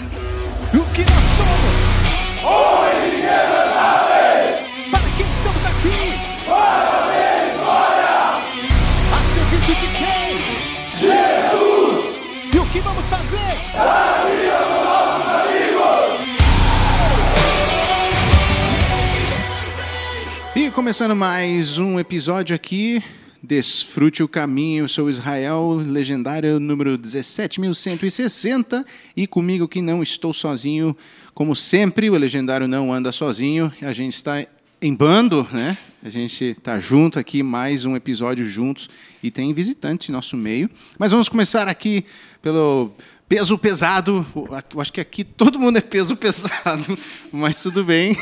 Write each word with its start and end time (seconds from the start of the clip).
O 0.00 0.84
que 0.94 1.02
nós 1.02 1.24
somos? 1.36 1.76
Homens 2.44 3.14
inquebrantáveis! 3.14 4.62
Para 4.92 5.10
quem 5.16 5.28
estamos 5.28 5.64
aqui? 5.64 6.14
Para 6.46 6.86
fazer 6.92 7.48
história! 7.48 8.14
A 9.12 9.24
serviço 9.24 9.74
de 9.74 9.88
quem? 9.98 10.38
Jesus! 10.94 12.22
E 12.54 12.58
o 12.58 12.66
que 12.66 12.78
vamos 12.78 13.04
fazer? 13.06 13.56
Dar 13.72 14.20
a 14.20 14.26
vida 14.30 14.56
para 14.56 14.84
nossos 14.84 15.26
amigos! 15.34 16.18
E 20.54 20.70
começando 20.70 21.16
mais 21.16 21.78
um 21.78 21.98
episódio 21.98 22.54
aqui 22.54 23.02
Desfrute 23.42 24.22
o 24.22 24.28
caminho, 24.28 24.88
sou 24.88 25.08
Israel, 25.08 25.80
legendário 25.86 26.58
número 26.58 26.98
17.160, 26.98 28.84
e 29.16 29.28
comigo 29.28 29.68
que 29.68 29.80
não 29.80 30.02
estou 30.02 30.34
sozinho, 30.34 30.96
como 31.32 31.54
sempre, 31.54 32.10
o 32.10 32.16
legendário 32.16 32.66
não 32.66 32.92
anda 32.92 33.12
sozinho, 33.12 33.72
a 33.80 33.92
gente 33.92 34.14
está 34.14 34.44
em 34.82 34.92
bando, 34.92 35.46
né? 35.52 35.78
A 36.02 36.10
gente 36.10 36.44
está 36.44 36.80
junto 36.80 37.18
aqui, 37.18 37.42
mais 37.42 37.84
um 37.84 37.94
episódio 37.94 38.44
juntos, 38.44 38.88
e 39.22 39.30
tem 39.30 39.52
visitante 39.52 40.10
em 40.10 40.12
nosso 40.12 40.36
meio. 40.36 40.68
Mas 40.98 41.12
vamos 41.12 41.28
começar 41.28 41.68
aqui 41.68 42.04
pelo 42.42 42.92
Peso 43.28 43.58
pesado, 43.58 44.26
eu 44.74 44.80
acho 44.80 44.90
que 44.90 45.00
aqui 45.02 45.22
todo 45.22 45.58
mundo 45.58 45.76
é 45.76 45.82
peso 45.82 46.16
pesado, 46.16 46.98
mas 47.30 47.62
tudo 47.62 47.84
bem. 47.84 48.16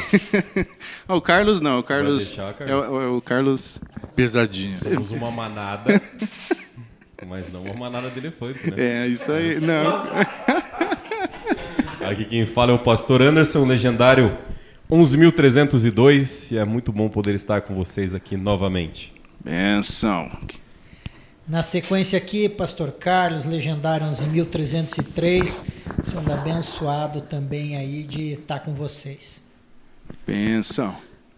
o 1.07 1.21
Carlos 1.21 1.61
não, 1.61 1.79
o 1.79 1.83
Carlos, 1.83 2.27
deixar, 2.27 2.53
Carlos. 2.55 2.85
É, 2.85 2.89
o, 2.89 3.03
é, 3.03 3.07
o, 3.07 3.21
Carlos 3.21 3.81
pesadinho. 4.17 4.77
Somos 4.83 5.13
uma 5.13 5.31
manada, 5.31 6.03
mas 7.29 7.53
não 7.53 7.63
uma 7.63 7.75
manada 7.75 8.11
de 8.11 8.19
elefante, 8.19 8.69
né? 8.69 8.77
É, 8.77 9.07
isso 9.07 9.31
aí, 9.31 9.61
não. 9.61 10.03
Aqui 12.05 12.25
quem 12.25 12.45
fala 12.45 12.73
é 12.73 12.75
o 12.75 12.79
pastor 12.81 13.23
Anderson, 13.23 13.65
legendário 13.65 14.37
11.302, 14.91 16.51
e 16.51 16.59
é 16.59 16.65
muito 16.65 16.91
bom 16.91 17.09
poder 17.09 17.37
estar 17.37 17.61
com 17.61 17.77
vocês 17.77 18.13
aqui 18.13 18.37
novamente. 18.37 19.15
Benção. 19.45 20.31
Na 21.49 21.63
sequência 21.63 22.19
aqui, 22.19 22.49
Pastor 22.49 22.91
Carlos, 22.91 23.45
legendário 23.45 24.05
11.303, 24.09 25.65
sendo 26.03 26.33
abençoado 26.33 27.21
também 27.21 27.77
aí 27.77 28.03
de 28.03 28.33
estar 28.33 28.59
com 28.59 28.75
vocês. 28.75 29.45
Benção. 30.27 30.97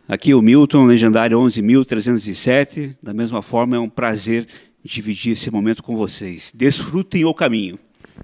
Aqui 0.09 0.33
o 0.33 0.41
Milton, 0.41 0.87
legendário 0.87 1.39
11.307. 1.39 2.97
Da 3.03 3.13
mesma 3.13 3.43
forma, 3.43 3.77
é 3.77 3.79
um 3.79 3.89
prazer 3.89 4.47
dividir 4.83 5.35
esse 5.35 5.51
momento 5.51 5.83
com 5.83 5.95
vocês. 5.95 6.51
Desfrutem 6.55 7.27
o 7.27 7.35
caminho. 7.35 7.79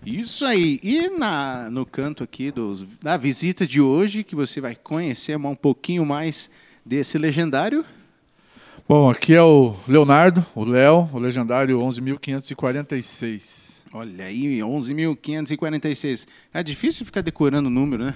Isso 0.07 0.47
aí. 0.47 0.81
E 0.83 1.11
na, 1.11 1.69
no 1.71 1.85
canto 1.85 2.25
aqui 2.25 2.51
dos, 2.51 2.83
da 3.03 3.19
visita 3.19 3.67
de 3.67 3.83
hoje, 3.83 4.25
que 4.25 4.35
você 4.35 4.59
vai 4.59 4.75
conhecer 4.75 5.37
um 5.37 5.55
pouquinho 5.55 6.07
mais 6.07 6.48
desse 6.83 7.19
legendário. 7.19 7.85
Bom, 8.87 9.09
aqui 9.09 9.35
é 9.35 9.43
o 9.43 9.75
Leonardo, 9.89 10.45
o 10.55 10.63
Léo, 10.63 11.09
o 11.11 11.19
legendário 11.19 11.81
11.546. 11.81 13.83
Olha 13.95 14.27
aí, 14.27 14.59
11.546. 14.59 16.27
É 16.53 16.63
difícil 16.63 17.07
ficar 17.07 17.23
decorando 17.23 17.69
o 17.69 17.71
número, 17.71 18.05
né? 18.05 18.15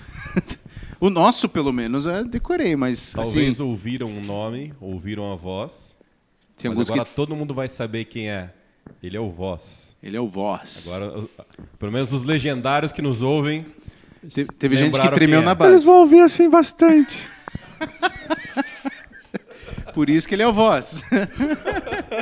o 1.01 1.09
nosso, 1.09 1.49
pelo 1.49 1.73
menos, 1.73 2.05
eu 2.05 2.23
decorei, 2.23 2.77
mas. 2.77 3.13
Talvez 3.13 3.55
assim... 3.55 3.63
ouviram 3.63 4.09
um 4.09 4.21
nome, 4.21 4.75
ouviram 4.79 5.33
a 5.33 5.37
voz. 5.37 5.97
Tem 6.59 6.71
mas 6.75 6.91
agora 6.91 7.07
que... 7.07 7.15
todo 7.15 7.35
mundo 7.35 7.55
vai 7.55 7.69
saber 7.69 8.05
quem 8.05 8.29
é. 8.29 8.51
Ele 9.03 9.17
é 9.17 9.21
o 9.21 9.31
voz. 9.31 9.97
Ele 10.03 10.19
é 10.19 10.21
o 10.21 10.27
voz. 10.27 10.87
Agora, 10.87 11.27
pelo 11.79 11.93
menos 11.93 12.13
os 12.13 12.25
legendários 12.25 12.93
que 12.93 13.01
nos 13.01 13.23
ouvem. 13.23 13.65
Te, 14.29 14.45
teve 14.45 14.77
gente 14.77 15.01
que 15.01 15.11
tremeu 15.13 15.41
na 15.41 15.53
é. 15.53 15.55
base. 15.55 15.71
Eles 15.71 15.85
vão 15.85 16.01
ouvir 16.01 16.21
assim 16.21 16.51
bastante. 16.51 17.27
Por 19.99 20.09
isso 20.09 20.29
que 20.29 20.37
ele 20.37 20.45
é 20.45 20.47
o 20.47 20.53
voz. 20.53 21.03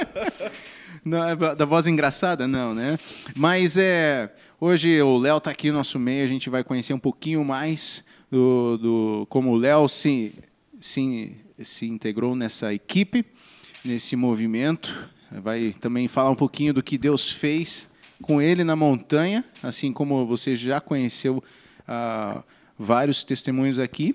Não, 1.04 1.28
é 1.28 1.36
da 1.54 1.66
voz 1.66 1.86
engraçada? 1.86 2.48
Não, 2.48 2.72
né? 2.72 2.98
Mas 3.36 3.76
é, 3.76 4.32
hoje 4.58 5.02
o 5.02 5.18
Léo 5.18 5.36
está 5.36 5.50
aqui 5.50 5.70
no 5.70 5.76
nosso 5.76 5.98
meio, 5.98 6.24
a 6.24 6.26
gente 6.26 6.48
vai 6.48 6.64
conhecer 6.64 6.94
um 6.94 6.98
pouquinho 6.98 7.44
mais 7.44 8.02
do, 8.30 8.78
do 8.78 9.26
como 9.28 9.50
o 9.50 9.56
Léo 9.58 9.90
se, 9.90 10.32
se, 10.80 11.36
se 11.58 11.84
integrou 11.84 12.34
nessa 12.34 12.72
equipe, 12.72 13.26
nesse 13.84 14.16
movimento. 14.16 15.10
Vai 15.30 15.76
também 15.78 16.08
falar 16.08 16.30
um 16.30 16.34
pouquinho 16.34 16.72
do 16.72 16.82
que 16.82 16.96
Deus 16.96 17.30
fez 17.30 17.90
com 18.22 18.40
ele 18.40 18.64
na 18.64 18.74
montanha, 18.74 19.44
assim 19.62 19.92
como 19.92 20.24
você 20.24 20.56
já 20.56 20.80
conheceu 20.80 21.44
a. 21.86 22.42
Uh, 22.42 22.55
vários 22.78 23.24
testemunhos 23.24 23.78
aqui. 23.78 24.14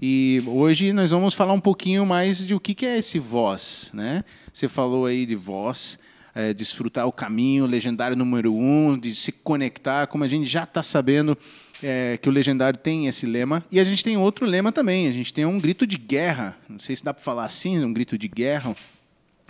E 0.00 0.42
hoje 0.46 0.92
nós 0.92 1.10
vamos 1.10 1.34
falar 1.34 1.52
um 1.52 1.60
pouquinho 1.60 2.06
mais 2.06 2.44
de 2.44 2.54
o 2.54 2.60
que 2.60 2.86
é 2.86 2.98
esse 2.98 3.18
voz. 3.18 3.90
Né? 3.92 4.24
Você 4.52 4.68
falou 4.68 5.06
aí 5.06 5.26
de 5.26 5.34
voz, 5.34 5.98
é, 6.34 6.54
desfrutar 6.54 7.06
o 7.06 7.12
caminho, 7.12 7.66
legendário 7.66 8.16
número 8.16 8.54
um, 8.54 8.96
de 8.98 9.14
se 9.14 9.32
conectar, 9.32 10.06
como 10.06 10.24
a 10.24 10.28
gente 10.28 10.46
já 10.46 10.64
está 10.64 10.82
sabendo 10.82 11.36
é, 11.82 12.18
que 12.20 12.28
o 12.28 12.32
legendário 12.32 12.78
tem 12.78 13.06
esse 13.06 13.26
lema. 13.26 13.64
E 13.70 13.78
a 13.78 13.84
gente 13.84 14.02
tem 14.02 14.16
outro 14.16 14.46
lema 14.46 14.72
também, 14.72 15.06
a 15.06 15.12
gente 15.12 15.32
tem 15.32 15.44
um 15.44 15.58
grito 15.58 15.86
de 15.86 15.98
guerra. 15.98 16.56
Não 16.68 16.78
sei 16.78 16.96
se 16.96 17.04
dá 17.04 17.12
para 17.12 17.22
falar 17.22 17.44
assim, 17.44 17.84
um 17.84 17.92
grito 17.92 18.16
de 18.16 18.28
guerra. 18.28 18.74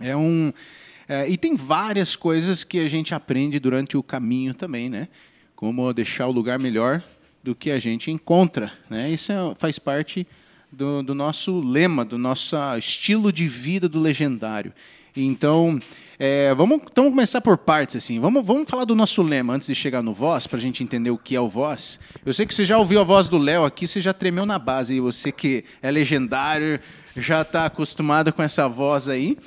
É 0.01 0.17
um. 0.17 0.53
É, 1.09 1.29
e 1.29 1.37
tem 1.39 1.57
várias 1.57 2.15
coisas 2.15 2.65
que 2.65 2.79
a 2.79 2.89
gente 2.89 3.15
aprende 3.15 3.59
durante 3.59 3.97
o 3.97 4.03
caminho 4.03 4.53
também, 4.53 4.91
né? 4.91 5.09
Como 5.57 5.93
deixar 5.93 6.27
o 6.27 6.31
lugar 6.31 6.59
melhor 6.59 7.03
do 7.49 7.55
que 7.55 7.71
a 7.71 7.79
gente 7.79 8.11
encontra. 8.11 8.71
Né? 8.91 9.11
Isso 9.11 9.33
é, 9.33 9.55
faz 9.57 9.79
parte 9.79 10.27
do, 10.71 11.03
do, 11.03 11.15
nosso 11.15 11.61
lema, 11.61 12.05
do 12.05 12.19
nosso 12.19 12.55
estilo 12.77 13.33
de 13.33 13.47
vida 13.47 13.89
do 13.89 13.99
legendário. 13.99 14.71
Então, 15.17 15.81
é, 16.19 16.55
vamos 16.55 16.81
então 16.91 17.09
começar 17.09 17.41
por 17.41 17.57
partes 17.57 17.97
assim. 17.97 18.21
Vamos, 18.21 18.45
vamos 18.45 18.69
falar 18.69 18.85
do 18.85 18.95
nosso 18.95 19.23
lema 19.23 19.55
antes 19.55 19.67
de 19.67 19.75
chegar 19.75 20.03
no 20.03 20.13
voz, 20.13 20.47
para 20.47 20.59
a 20.59 20.61
gente 20.61 20.85
entender 20.85 21.11
o 21.11 21.17
que 21.17 21.35
é 21.35 21.41
o 21.41 21.49
voz. 21.49 21.99
Eu 22.25 22.35
sei 22.35 22.45
que 22.45 22.55
você 22.55 22.67
já 22.67 22.77
ouviu 22.77 23.01
a 23.01 23.05
voz 23.05 23.29
do 23.29 23.39
Léo 23.39 23.65
aqui, 23.65 23.87
você 23.87 23.99
já 23.99 24.13
tremeu 24.13 24.45
na 24.45 24.59
base. 24.59 24.97
E 24.97 25.01
você 25.01 25.33
que 25.33 25.65
é 25.81 25.91
legendário, 25.91 26.79
já 27.17 27.41
está 27.41 27.65
acostumado 27.65 28.31
com 28.31 28.43
essa 28.43 28.69
voz 28.69 29.09
aí. 29.09 29.39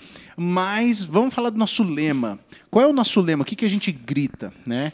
Mas 0.44 1.03
vamos 1.03 1.35
falar 1.35 1.52
do 1.52 1.59
nosso 1.59 1.84
lema. 1.84 2.40
Qual 2.72 2.84
é 2.84 2.88
o 2.88 2.94
nosso 2.94 3.22
lema? 3.22 3.44
O 3.44 3.46
que, 3.46 3.56
que 3.56 3.63
a 3.63 3.69
gente 3.69 3.91
grita? 3.91 4.52
Né? 4.66 4.91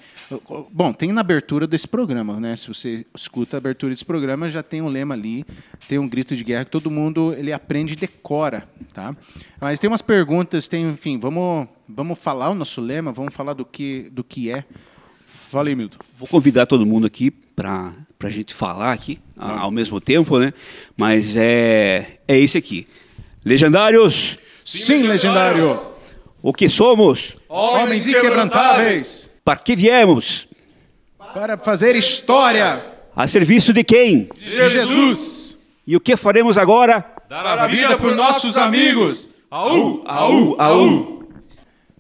Bom, 0.69 0.91
tem 0.91 1.13
na 1.13 1.21
abertura 1.21 1.65
desse 1.65 1.87
programa, 1.87 2.37
né? 2.37 2.57
Se 2.57 2.67
você 2.67 3.05
escuta 3.15 3.55
a 3.55 3.59
abertura 3.59 3.93
desse 3.93 4.03
programa, 4.03 4.49
já 4.49 4.61
tem 4.61 4.81
um 4.81 4.89
lema 4.89 5.13
ali, 5.13 5.45
tem 5.87 5.99
um 5.99 6.07
grito 6.09 6.35
de 6.35 6.43
guerra 6.43 6.65
que 6.65 6.71
todo 6.71 6.91
mundo 6.91 7.33
ele 7.37 7.53
aprende 7.53 7.93
e 7.93 7.95
decora, 7.95 8.67
tá? 8.93 9.15
Mas 9.61 9.79
tem 9.79 9.89
umas 9.89 10.01
perguntas, 10.01 10.67
tem, 10.67 10.89
enfim, 10.89 11.17
vamos, 11.17 11.69
vamos 11.87 12.19
falar 12.19 12.49
o 12.49 12.53
nosso 12.53 12.81
lema, 12.81 13.13
vamos 13.13 13.33
falar 13.33 13.53
do 13.53 13.63
que, 13.63 14.09
do 14.11 14.25
que 14.25 14.51
é. 14.51 14.65
Fala 15.25 15.69
aí, 15.69 15.75
Milton. 15.75 15.99
Vou 16.19 16.27
convidar 16.27 16.65
todo 16.65 16.85
mundo 16.85 17.07
aqui 17.07 17.31
para 17.31 17.93
a 18.19 18.29
gente 18.29 18.53
falar 18.53 18.91
aqui 18.91 19.17
ao 19.37 19.71
mesmo 19.71 20.01
tempo, 20.01 20.39
né? 20.39 20.53
Mas 20.97 21.37
é, 21.37 22.19
é 22.27 22.37
esse 22.37 22.57
aqui. 22.57 22.85
Legendários! 23.45 24.37
Sim, 24.67 25.03
legendário! 25.03 25.79
O 26.41 26.51
que 26.51 26.67
somos? 26.67 27.37
Homens 27.47 28.05
inquebrantáveis. 28.05 29.31
Para 29.43 29.55
que 29.55 29.77
viemos? 29.77 30.45
Para 31.33 31.57
fazer 31.57 31.95
história. 31.95 32.85
A 33.15 33.25
serviço 33.27 33.71
de 33.71 33.81
quem? 33.81 34.29
De 34.35 34.49
Jesus. 34.49 35.57
E 35.87 35.95
o 35.95 36.01
que 36.01 36.17
faremos 36.17 36.57
agora? 36.57 37.05
Dar 37.29 37.45
a 37.45 37.65
vida 37.67 37.97
por 37.97 38.13
nossos 38.13 38.57
amigos. 38.57 39.29
Aú, 39.49 40.03
aú, 40.05 40.55
aú. 40.59 41.29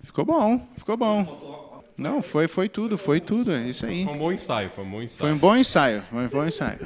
Ficou 0.03 0.25
bom, 0.25 0.67
ficou 0.77 0.97
bom. 0.97 1.83
Não, 1.97 2.21
foi, 2.21 2.49
foi 2.49 2.67
tudo, 2.67 2.97
foi 2.97 3.21
tudo, 3.21 3.53
é 3.53 3.61
isso 3.61 3.85
aí. 3.85 4.03
Foi 4.03 4.13
um 4.13 4.17
bom 4.17 4.31
ensaio, 4.33 4.71
foi 4.75 4.83
um 4.83 4.89
bom 4.89 5.01
ensaio. 5.01 5.19
Foi 5.19 5.31
um 5.31 5.37
bom 5.37 5.55
ensaio, 5.55 6.03
foi 6.11 6.25
um 6.25 6.27
bom 6.27 6.45
ensaio. 6.45 6.79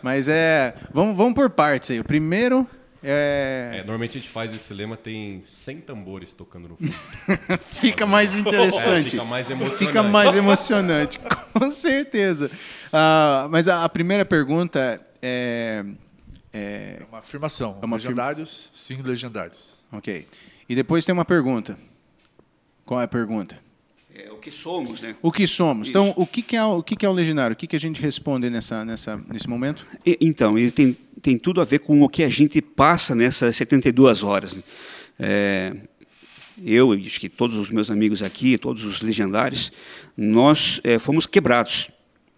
Mas 0.00 0.28
é, 0.28 0.74
vamos, 0.92 1.16
vamos 1.16 1.34
por 1.34 1.50
partes 1.50 1.90
aí. 1.90 1.98
O 1.98 2.04
primeiro 2.04 2.64
é... 3.04 3.70
é... 3.74 3.78
normalmente 3.78 4.16
a 4.16 4.20
gente 4.20 4.30
faz 4.30 4.52
esse 4.54 4.72
lema, 4.72 4.96
tem 4.96 5.42
100 5.42 5.80
tambores 5.82 6.32
tocando 6.32 6.68
no 6.68 6.76
fundo. 6.76 6.92
fica 7.74 8.06
mais 8.06 8.36
interessante. 8.36 9.06
É, 9.06 9.10
fica 9.10 9.24
mais 9.24 9.50
emocionante. 9.50 9.86
Fica 9.86 10.02
mais 10.02 10.36
emocionante, 10.36 11.20
com 11.52 11.70
certeza. 11.70 12.50
Uh, 12.88 13.48
mas 13.50 13.68
a, 13.68 13.84
a, 13.84 13.88
primeira 13.88 14.24
pergunta 14.24 15.00
é, 15.20 15.84
é... 16.52 16.98
é 17.00 17.06
uma 17.08 17.18
afirmação. 17.18 17.78
É 17.82 17.84
uma 17.84 17.96
legendários, 17.96 18.70
sim, 18.72 19.00
legendários. 19.02 19.74
Ok. 19.92 20.26
E 20.68 20.74
depois 20.74 21.04
tem 21.04 21.12
uma 21.12 21.24
pergunta. 21.24 21.78
Qual 22.84 23.00
é 23.00 23.04
a 23.04 23.08
pergunta? 23.08 23.58
É, 24.14 24.30
o 24.30 24.36
que 24.36 24.50
somos, 24.50 25.00
né? 25.00 25.16
O 25.20 25.32
que 25.32 25.46
somos. 25.46 25.88
Então, 25.88 26.04
Isso. 26.04 26.12
Então, 26.12 26.22
o 26.22 26.26
que, 26.26 26.42
que, 26.42 26.56
é, 26.56 26.64
o 26.64 26.82
que, 26.82 26.96
que 26.96 27.04
é 27.04 27.08
o 27.08 27.12
legendário? 27.12 27.54
O 27.54 27.56
que, 27.56 27.66
que 27.66 27.76
a 27.76 27.80
gente 27.80 28.00
responde 28.00 28.48
nessa, 28.48 28.84
nessa, 28.84 29.20
nesse 29.28 29.48
momento? 29.48 29.84
E, 30.06 30.16
então, 30.20 30.56
ele 30.56 30.70
tem 30.70 30.96
tem 31.24 31.38
tudo 31.38 31.62
a 31.62 31.64
ver 31.64 31.78
com 31.78 32.02
o 32.02 32.08
que 32.08 32.22
a 32.22 32.28
gente 32.28 32.60
passa 32.60 33.14
nessas 33.14 33.56
72 33.56 34.22
horas. 34.22 34.58
É, 35.18 35.74
eu 36.62 36.94
e 36.94 37.06
acho 37.06 37.18
que 37.18 37.30
todos 37.30 37.56
os 37.56 37.70
meus 37.70 37.90
amigos 37.90 38.22
aqui, 38.22 38.58
todos 38.58 38.84
os 38.84 39.00
legendários, 39.00 39.72
nós 40.14 40.82
é, 40.84 40.98
fomos 40.98 41.26
quebrados 41.26 41.88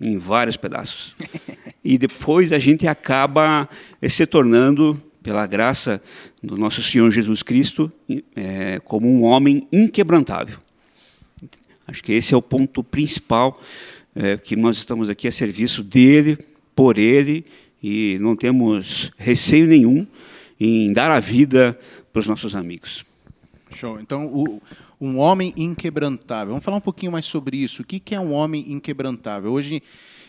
em 0.01 0.17
vários 0.19 0.57
pedaços. 0.57 1.17
e 1.85 1.99
depois 1.99 2.53
a 2.53 2.61
gente 2.61 2.87
acaba 2.87 3.69
eh, 4.01 4.09
se 4.09 4.25
tornando, 4.25 5.03
pela 5.21 5.45
graça 5.45 6.01
do 6.41 6.57
nosso 6.57 6.81
Senhor 6.81 7.11
Jesus 7.11 7.43
Cristo, 7.43 7.91
é, 8.37 8.81
como 8.85 9.09
um 9.09 9.25
homem 9.25 9.67
inquebrantável. 9.73 10.59
Acho 11.87 12.03
que 12.03 12.13
esse 12.13 12.35
é 12.35 12.37
o 12.37 12.43
ponto 12.43 12.83
principal 12.83 13.61
é, 14.15 14.37
que 14.37 14.57
nós 14.57 14.79
estamos 14.79 15.09
aqui 15.09 15.29
a 15.29 15.33
serviço 15.33 15.83
dele, 15.83 16.39
por 16.75 16.99
ele, 16.99 17.45
e 17.83 18.19
não 18.21 18.35
temos 18.35 19.13
receio 19.17 19.67
nenhum 19.67 20.07
em 20.59 20.93
dar 20.93 21.11
a 21.11 21.21
vida 21.21 21.79
para 22.13 22.21
os 22.21 22.27
nossos 22.27 22.55
amigos. 22.55 23.05
Show. 23.71 24.01
Então, 24.01 24.27
o, 24.27 24.61
um 25.01 25.19
homem 25.19 25.53
inquebrantável. 25.57 26.49
Vamos 26.49 26.65
falar 26.65 26.79
um 26.79 26.81
pouquinho 26.81 27.13
mais 27.13 27.27
sobre 27.27 27.59
isso. 27.59 27.83
O 27.83 27.85
que, 27.85 28.01
que 28.01 28.15
é 28.15 28.21
um 28.21 28.33
homem 28.33 28.73
inquebrantável? 28.73 29.53
Hoje, 29.53 29.83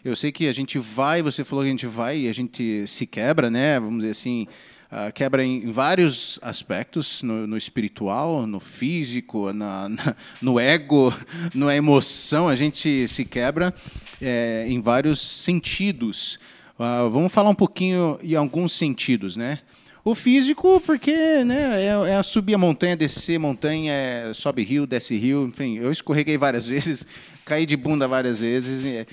eu 0.03 0.15
sei 0.15 0.31
que 0.31 0.47
a 0.47 0.51
gente 0.51 0.77
vai, 0.77 1.21
você 1.21 1.43
falou 1.43 1.63
que 1.63 1.69
a 1.69 1.71
gente 1.71 1.87
vai 1.87 2.19
e 2.19 2.29
a 2.29 2.33
gente 2.33 2.85
se 2.85 3.05
quebra, 3.05 3.49
né? 3.49 3.79
Vamos 3.79 3.99
dizer 3.99 4.11
assim, 4.11 4.47
uh, 4.91 5.11
quebra 5.13 5.43
em, 5.43 5.71
vários 5.71 6.39
aspectos, 6.41 7.21
no, 7.23 7.47
no 7.47 7.57
espiritual, 7.57 8.45
no 8.45 8.59
físico, 8.59 9.53
na, 9.53 9.89
na, 9.89 10.15
no 10.41 10.59
ego, 10.59 11.13
na 11.53 11.75
emoção, 11.75 12.47
a 12.47 12.55
gente 12.55 13.07
se 13.07 13.25
quebra 13.25 13.73
é, 14.21 14.65
em 14.67 14.79
vários 14.81 15.19
sentidos. 15.19 16.39
Uh, 16.79 17.09
vamos 17.09 17.31
falar 17.31 17.49
um 17.49 17.55
pouquinho 17.55 18.19
em 18.21 18.35
alguns 18.35 18.73
sentidos, 18.73 19.35
né? 19.35 19.59
O 20.07 20.15
físico, 20.15 20.81
porque 20.85 21.43
né, 21.43 21.83
é, 21.83 22.13
é 22.13 22.23
subir 22.23 22.53
a 22.53 22.57
montanha, 22.57 22.95
descer 22.95 23.37
montanha, 23.37 23.91
é, 23.91 24.31
sobe 24.33 24.63
rio, 24.63 24.87
desce 24.87 25.17
rio, 25.17 25.47
enfim, 25.47 25.79
eu 25.79 25.91
escorreguei 25.91 26.37
várias 26.37 26.63
vezes, 26.67 27.05
caí 27.43 27.65
de 27.65 27.75
bunda 27.75 28.07
várias 28.07 28.39
vezes, 28.39 28.85
é, 28.85 29.05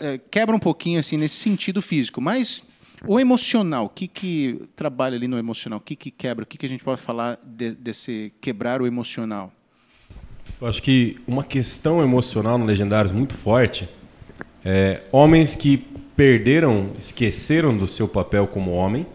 é, 0.00 0.20
quebra 0.30 0.54
um 0.54 0.58
pouquinho 0.58 1.00
assim 1.00 1.16
nesse 1.16 1.36
sentido 1.36 1.80
físico, 1.80 2.20
mas 2.20 2.62
o 3.06 3.18
emocional, 3.18 3.86
o 3.86 3.88
que, 3.88 4.06
que 4.06 4.62
trabalha 4.76 5.16
ali 5.16 5.26
no 5.26 5.38
emocional, 5.38 5.78
o 5.78 5.82
que, 5.82 5.96
que 5.96 6.10
quebra, 6.10 6.44
o 6.44 6.46
que, 6.46 6.56
que 6.56 6.66
a 6.66 6.68
gente 6.68 6.84
pode 6.84 7.00
falar 7.00 7.38
de, 7.44 7.74
desse 7.74 8.32
quebrar 8.40 8.80
o 8.80 8.86
emocional? 8.86 9.52
Eu 10.60 10.68
acho 10.68 10.82
que 10.82 11.20
uma 11.26 11.44
questão 11.44 12.02
emocional 12.02 12.58
no 12.58 12.64
Legendários 12.64 13.12
muito 13.12 13.34
forte 13.34 13.88
é 14.64 15.02
homens 15.10 15.56
que 15.56 15.78
perderam, 16.16 16.90
esqueceram 16.98 17.76
do 17.76 17.86
seu 17.86 18.06
papel 18.06 18.46
como 18.46 18.72
homem, 18.72 19.06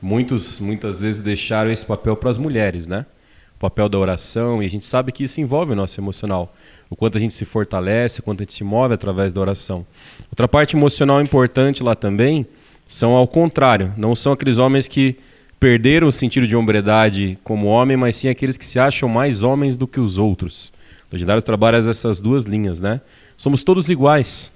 muitos 0.00 0.58
muitas 0.58 1.02
vezes 1.02 1.20
deixaram 1.20 1.70
esse 1.70 1.86
papel 1.86 2.16
para 2.16 2.30
as 2.30 2.38
mulheres, 2.38 2.86
né? 2.86 3.06
O 3.54 3.60
papel 3.60 3.88
da 3.88 3.96
oração, 3.96 4.60
e 4.60 4.66
a 4.66 4.70
gente 4.70 4.84
sabe 4.84 5.12
que 5.12 5.22
isso 5.22 5.40
envolve 5.40 5.72
o 5.72 5.76
nosso 5.76 6.00
emocional. 6.00 6.52
O 6.90 6.96
quanto 6.96 7.16
a 7.16 7.20
gente 7.20 7.32
se 7.32 7.44
fortalece, 7.44 8.18
o 8.18 8.22
quanto 8.22 8.40
a 8.40 8.44
gente 8.44 8.54
se 8.54 8.64
move 8.64 8.92
através 8.92 9.32
da 9.32 9.40
oração. 9.40 9.86
Outra 10.28 10.48
parte 10.48 10.76
emocional 10.76 11.22
importante 11.22 11.82
lá 11.82 11.94
também 11.94 12.44
são 12.92 13.16
ao 13.16 13.26
contrário, 13.26 13.94
não 13.96 14.14
são 14.14 14.32
aqueles 14.32 14.58
homens 14.58 14.86
que 14.86 15.16
perderam 15.58 16.08
o 16.08 16.12
sentido 16.12 16.46
de 16.46 16.54
hombredade 16.54 17.38
como 17.42 17.66
homem, 17.66 17.96
mas 17.96 18.16
sim 18.16 18.28
aqueles 18.28 18.58
que 18.58 18.66
se 18.66 18.78
acham 18.78 19.08
mais 19.08 19.42
homens 19.42 19.78
do 19.78 19.86
que 19.86 19.98
os 19.98 20.18
outros. 20.18 20.70
Legendários 21.10 21.42
trabalha 21.42 21.78
essas 21.78 22.20
duas 22.20 22.44
linhas, 22.44 22.82
né? 22.82 23.00
Somos 23.34 23.64
todos 23.64 23.88
iguais. 23.88 24.52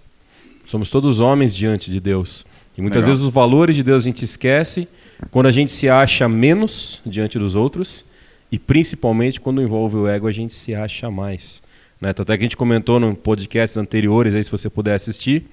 Somos 0.67 0.91
todos 0.91 1.19
homens 1.19 1.56
diante 1.56 1.91
de 1.91 1.99
Deus. 1.99 2.44
E 2.77 2.83
muitas 2.83 3.05
Legal. 3.05 3.15
vezes 3.15 3.27
os 3.27 3.33
valores 3.33 3.75
de 3.75 3.83
Deus 3.83 4.03
a 4.03 4.05
gente 4.05 4.23
esquece 4.23 4.87
quando 5.31 5.47
a 5.47 5.50
gente 5.50 5.71
se 5.71 5.88
acha 5.88 6.29
menos 6.29 7.00
diante 7.06 7.38
dos 7.38 7.56
outros 7.56 8.05
e 8.53 8.59
principalmente 8.59 9.41
quando 9.41 9.62
envolve 9.62 9.97
o 9.97 10.06
ego 10.06 10.29
a 10.29 10.33
gente 10.33 10.53
se 10.53 10.75
acha 10.75 11.11
mais. 11.11 11.62
Né? 11.99 12.11
Até 12.11 12.37
que 12.37 12.44
a 12.44 12.47
gente 12.47 12.56
comentou 12.56 13.00
no 13.00 13.17
podcasts 13.17 13.79
anteriores, 13.79 14.35
aí, 14.35 14.44
se 14.44 14.50
você 14.50 14.69
puder 14.69 14.94
assistir, 14.94 15.47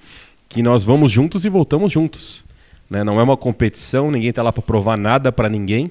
que 0.50 0.62
nós 0.62 0.84
vamos 0.84 1.10
juntos 1.10 1.46
e 1.46 1.48
voltamos 1.48 1.90
juntos. 1.90 2.43
Né? 2.88 3.02
Não 3.04 3.18
é 3.18 3.22
uma 3.22 3.36
competição, 3.36 4.10
ninguém 4.10 4.30
está 4.30 4.42
lá 4.42 4.52
para 4.52 4.62
provar 4.62 4.96
nada 4.96 5.32
para 5.32 5.48
ninguém. 5.48 5.90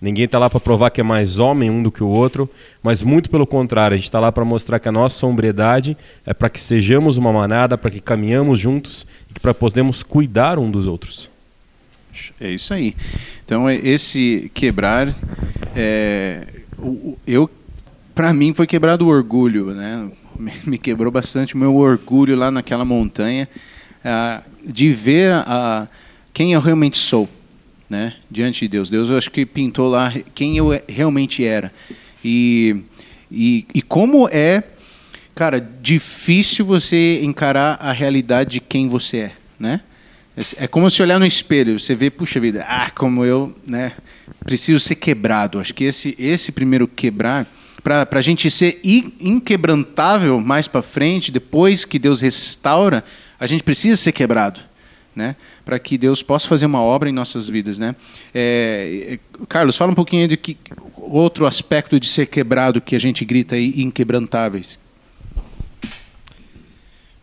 Ninguém 0.00 0.26
está 0.26 0.38
lá 0.38 0.48
para 0.48 0.60
provar 0.60 0.90
que 0.90 1.00
é 1.00 1.04
mais 1.04 1.40
homem 1.40 1.68
um 1.68 1.82
do 1.82 1.90
que 1.90 2.04
o 2.04 2.08
outro, 2.08 2.48
mas 2.80 3.02
muito 3.02 3.28
pelo 3.28 3.44
contrário, 3.44 3.94
a 3.94 3.96
gente 3.96 4.06
está 4.06 4.20
lá 4.20 4.30
para 4.30 4.44
mostrar 4.44 4.78
que 4.78 4.88
a 4.88 4.92
nossa 4.92 5.18
sombredade 5.18 5.96
é 6.24 6.32
para 6.32 6.48
que 6.48 6.60
sejamos 6.60 7.16
uma 7.16 7.32
manada, 7.32 7.76
para 7.76 7.90
que 7.90 8.00
caminhamos 8.00 8.60
juntos 8.60 9.04
e 9.28 9.40
para 9.40 9.52
podermos 9.52 10.04
cuidar 10.04 10.56
um 10.56 10.70
dos 10.70 10.86
outros. 10.86 11.28
É 12.40 12.48
isso 12.48 12.72
aí. 12.72 12.94
Então, 13.44 13.68
é, 13.68 13.74
esse 13.74 14.50
quebrar, 14.54 15.12
é, 15.74 16.46
eu, 17.26 17.50
para 18.14 18.32
mim, 18.32 18.54
foi 18.54 18.68
quebrado 18.68 19.04
o 19.04 19.08
orgulho, 19.08 19.72
né? 19.74 20.08
Me 20.64 20.78
quebrou 20.78 21.10
bastante 21.10 21.56
o 21.56 21.58
meu 21.58 21.74
orgulho 21.74 22.36
lá 22.36 22.52
naquela 22.52 22.84
montanha, 22.84 23.48
de 24.64 24.92
ver 24.92 25.32
a, 25.32 25.88
quem 26.38 26.52
eu 26.52 26.60
realmente 26.60 26.96
sou, 26.96 27.28
né? 27.90 28.14
Diante 28.30 28.60
de 28.60 28.68
Deus. 28.68 28.88
Deus, 28.88 29.10
eu 29.10 29.18
acho 29.18 29.28
que 29.28 29.44
pintou 29.44 29.88
lá 29.88 30.14
quem 30.36 30.56
eu 30.56 30.68
realmente 30.88 31.44
era. 31.44 31.72
E, 32.24 32.76
e, 33.28 33.66
e 33.74 33.82
como 33.82 34.28
é, 34.28 34.62
cara, 35.34 35.58
difícil 35.82 36.64
você 36.64 37.18
encarar 37.24 37.76
a 37.80 37.90
realidade 37.90 38.50
de 38.50 38.60
quem 38.60 38.88
você 38.88 39.16
é, 39.16 39.32
né? 39.58 39.80
É 40.56 40.68
como 40.68 40.88
se 40.88 41.02
olhar 41.02 41.18
no 41.18 41.26
espelho, 41.26 41.76
você 41.76 41.92
vê, 41.92 42.08
puxa 42.08 42.38
vida, 42.38 42.64
ah, 42.68 42.88
como 42.92 43.24
eu, 43.24 43.52
né, 43.66 43.94
preciso 44.44 44.78
ser 44.78 44.94
quebrado. 44.94 45.58
Acho 45.58 45.74
que 45.74 45.82
esse, 45.82 46.14
esse 46.20 46.52
primeiro 46.52 46.86
quebrar, 46.86 47.48
para 47.82 48.06
a 48.12 48.22
gente 48.22 48.48
ser 48.48 48.80
inquebrantável 48.84 50.40
mais 50.40 50.68
para 50.68 50.82
frente, 50.82 51.32
depois 51.32 51.84
que 51.84 51.98
Deus 51.98 52.20
restaura, 52.20 53.02
a 53.40 53.46
gente 53.48 53.64
precisa 53.64 53.96
ser 53.96 54.12
quebrado, 54.12 54.67
né, 55.18 55.36
para 55.64 55.78
que 55.78 55.98
Deus 55.98 56.22
possa 56.22 56.46
fazer 56.46 56.64
uma 56.64 56.80
obra 56.80 57.10
em 57.10 57.12
nossas 57.12 57.48
vidas, 57.48 57.78
né. 57.78 57.94
É, 58.32 59.18
é, 59.18 59.44
Carlos, 59.48 59.76
fala 59.76 59.90
um 59.90 59.96
pouquinho 59.96 60.28
de 60.28 60.36
que 60.36 60.56
outro 60.96 61.44
aspecto 61.44 61.98
de 61.98 62.06
ser 62.06 62.26
quebrado 62.26 62.80
que 62.80 62.94
a 62.94 62.98
gente 62.98 63.24
grita 63.24 63.56
aí, 63.56 63.74
inquebrantáveis. 63.82 64.78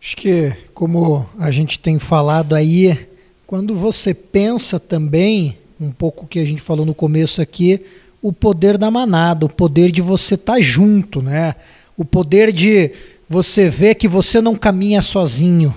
Acho 0.00 0.16
que, 0.16 0.52
como 0.74 1.28
a 1.38 1.50
gente 1.50 1.80
tem 1.80 1.98
falado 1.98 2.54
aí, 2.54 3.08
quando 3.46 3.74
você 3.74 4.12
pensa 4.12 4.78
também, 4.78 5.56
um 5.80 5.90
pouco 5.90 6.26
que 6.26 6.38
a 6.38 6.44
gente 6.44 6.60
falou 6.60 6.84
no 6.84 6.94
começo 6.94 7.40
aqui, 7.40 7.80
o 8.22 8.32
poder 8.32 8.76
da 8.76 8.90
manada, 8.90 9.46
o 9.46 9.48
poder 9.48 9.90
de 9.90 10.02
você 10.02 10.34
estar 10.34 10.54
tá 10.54 10.60
junto, 10.60 11.22
né? 11.22 11.54
O 11.96 12.04
poder 12.04 12.52
de 12.52 12.92
você 13.28 13.68
ver 13.68 13.94
que 13.94 14.06
você 14.06 14.40
não 14.40 14.54
caminha 14.54 15.02
sozinho, 15.02 15.74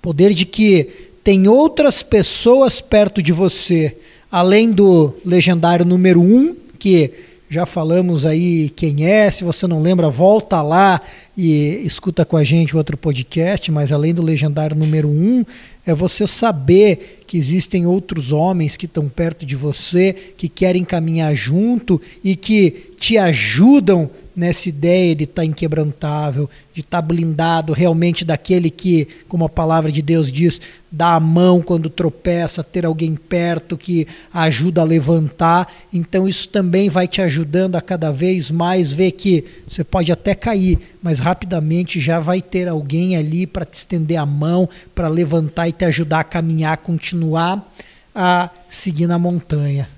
poder 0.00 0.32
de 0.32 0.46
que 0.46 1.05
tem 1.26 1.48
outras 1.48 2.04
pessoas 2.04 2.80
perto 2.80 3.20
de 3.20 3.32
você, 3.32 3.96
além 4.30 4.70
do 4.70 5.12
legendário 5.24 5.84
número 5.84 6.20
um, 6.20 6.54
que 6.78 7.10
já 7.50 7.66
falamos 7.66 8.24
aí 8.24 8.70
quem 8.76 9.04
é, 9.04 9.28
se 9.28 9.42
você 9.42 9.66
não 9.66 9.82
lembra, 9.82 10.08
volta 10.08 10.62
lá 10.62 11.00
e 11.36 11.82
escuta 11.84 12.24
com 12.24 12.36
a 12.36 12.44
gente 12.44 12.76
outro 12.76 12.96
podcast, 12.96 13.72
mas 13.72 13.90
além 13.90 14.14
do 14.14 14.22
legendário 14.22 14.76
número 14.76 15.08
um, 15.08 15.44
é 15.84 15.92
você 15.92 16.28
saber 16.28 17.24
que 17.26 17.36
existem 17.36 17.86
outros 17.86 18.30
homens 18.30 18.76
que 18.76 18.86
estão 18.86 19.08
perto 19.08 19.44
de 19.44 19.56
você, 19.56 20.12
que 20.12 20.48
querem 20.48 20.84
caminhar 20.84 21.34
junto 21.34 22.00
e 22.22 22.36
que 22.36 22.92
te 22.96 23.18
ajudam 23.18 24.08
nessa 24.36 24.68
ideia 24.68 25.16
de 25.16 25.24
estar 25.24 25.40
tá 25.40 25.46
inquebrantável, 25.46 26.48
de 26.74 26.82
estar 26.82 27.00
tá 27.00 27.02
blindado 27.02 27.72
realmente 27.72 28.22
daquele 28.22 28.70
que, 28.70 29.08
como 29.26 29.46
a 29.46 29.48
palavra 29.48 29.90
de 29.90 30.02
Deus 30.02 30.30
diz, 30.30 30.60
dá 30.92 31.14
a 31.14 31.20
mão 31.20 31.62
quando 31.62 31.88
tropeça, 31.88 32.62
ter 32.62 32.84
alguém 32.84 33.16
perto 33.16 33.78
que 33.78 34.06
ajuda 34.32 34.82
a 34.82 34.84
levantar. 34.84 35.72
Então 35.90 36.28
isso 36.28 36.50
também 36.50 36.90
vai 36.90 37.08
te 37.08 37.22
ajudando 37.22 37.76
a 37.76 37.80
cada 37.80 38.12
vez 38.12 38.50
mais 38.50 38.92
ver 38.92 39.12
que 39.12 39.42
você 39.66 39.82
pode 39.82 40.12
até 40.12 40.34
cair, 40.34 40.78
mas 41.02 41.18
rapidamente 41.18 41.98
já 41.98 42.20
vai 42.20 42.42
ter 42.42 42.68
alguém 42.68 43.16
ali 43.16 43.46
para 43.46 43.64
te 43.64 43.74
estender 43.74 44.18
a 44.18 44.26
mão, 44.26 44.68
para 44.94 45.08
levantar 45.08 45.66
e 45.68 45.72
te 45.72 45.86
ajudar 45.86 46.20
a 46.20 46.24
caminhar, 46.24 46.76
continuar 46.78 47.66
a 48.14 48.50
seguir 48.68 49.06
na 49.06 49.18
montanha. 49.18 49.88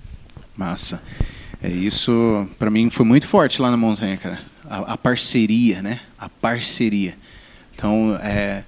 Massa. 0.56 1.00
É, 1.62 1.68
isso, 1.68 2.48
para 2.58 2.70
mim, 2.70 2.88
foi 2.88 3.04
muito 3.04 3.26
forte 3.26 3.60
lá 3.60 3.70
na 3.70 3.76
montanha, 3.76 4.16
cara. 4.16 4.40
A, 4.68 4.92
a 4.92 4.96
parceria, 4.96 5.82
né? 5.82 6.00
A 6.18 6.28
parceria. 6.28 7.16
Então, 7.74 8.18
é, 8.22 8.62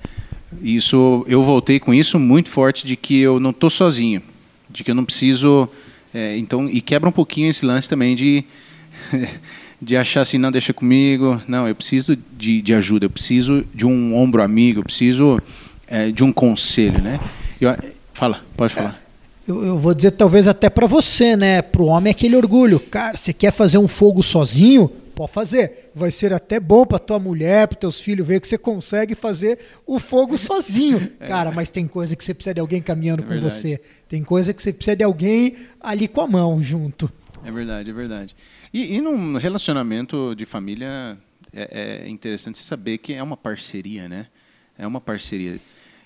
isso, 0.61 1.25
eu 1.29 1.43
voltei 1.43 1.79
com 1.79 1.95
isso 1.95 2.19
muito 2.19 2.49
forte 2.49 2.85
de 2.85 2.97
que 2.97 3.21
eu 3.21 3.39
não 3.39 3.51
estou 3.51 3.71
sozinho, 3.71 4.23
de 4.69 4.83
que 4.83 4.91
eu 4.91 4.95
não 4.95 5.05
preciso. 5.05 5.69
É, 6.13 6.37
então, 6.37 6.69
e 6.69 6.81
quebra 6.81 7.09
um 7.09 7.13
pouquinho 7.13 7.49
esse 7.49 7.65
lance 7.65 7.89
também 7.89 8.17
de 8.17 8.45
de 9.81 9.97
achar 9.97 10.23
assim, 10.23 10.37
não, 10.37 10.51
deixa 10.51 10.75
comigo. 10.75 11.41
Não, 11.47 11.69
eu 11.69 11.75
preciso 11.75 12.17
de, 12.37 12.61
de 12.61 12.75
ajuda, 12.75 13.07
eu 13.07 13.11
preciso 13.11 13.65
de 13.73 13.87
um 13.87 14.17
ombro 14.17 14.43
amigo, 14.43 14.81
eu 14.81 14.85
preciso 14.85 15.41
é, 15.87 16.11
de 16.11 16.25
um 16.25 16.33
conselho, 16.33 17.01
né? 17.01 17.21
Eu, 17.61 17.75
fala, 18.13 18.45
pode 18.57 18.75
falar 18.75 19.10
eu, 19.51 19.65
eu 19.65 19.79
vou 19.79 19.93
dizer 19.93 20.13
talvez 20.13 20.47
até 20.47 20.71
para 20.71 20.87
você, 20.87 21.37
né? 21.37 21.61
Para 21.61 21.83
o 21.83 21.87
homem 21.87 22.11
é 22.11 22.13
aquele 22.13 22.37
orgulho. 22.37 22.79
Cara, 22.79 23.17
você 23.17 23.33
quer 23.33 23.53
fazer 23.53 23.79
um 23.79 23.89
fogo 23.89 24.23
sozinho? 24.23 24.91
pode 25.15 25.33
fazer. 25.33 25.91
Vai 25.95 26.11
ser 26.11 26.33
até 26.33 26.59
bom 26.59 26.87
para 26.87 26.99
tua 26.99 27.19
mulher, 27.19 27.69
para 27.69 27.77
teus 27.77 28.01
filhos 28.01 28.27
ver 28.27 28.41
que 28.41 28.49
você 28.49 28.57
consegue 28.57 29.15
fazer 29.15 29.59
o 29.87 29.99
fogo 29.99 30.39
sozinho. 30.39 31.11
É. 31.21 31.27
Cara, 31.27 31.53
mas 31.53 31.69
tem 31.69 31.87
coisa 31.87 32.17
que 32.17 32.25
você 32.25 32.33
precisa 32.33 32.55
de 32.55 32.61
alguém 32.61 32.81
caminhando 32.81 33.23
é 33.23 33.27
com 33.27 33.41
você. 33.41 33.81
Tem 34.09 34.23
coisa 34.23 34.55
que 34.55 34.63
você 34.63 34.73
precisa 34.73 34.97
de 34.97 35.05
alguém 35.05 35.55
ali 35.81 36.09
com 36.09 36.21
a 36.23 36.27
mão 36.27 36.63
junto. 36.63 37.13
É 37.45 37.51
verdade, 37.51 37.91
é 37.91 37.93
verdade. 37.93 38.35
E, 38.73 38.97
e 38.97 39.01
num 39.01 39.37
relacionamento 39.37 40.35
de 40.35 40.47
família 40.47 41.19
é, 41.53 42.05
é 42.05 42.09
interessante 42.09 42.59
você 42.59 42.65
saber 42.65 42.99
que 42.99 43.13
é 43.13 43.23
uma 43.23 43.37
parceria, 43.37 44.09
né? 44.09 44.27
É 44.79 44.87
uma 44.87 45.01
parceria. 45.01 45.59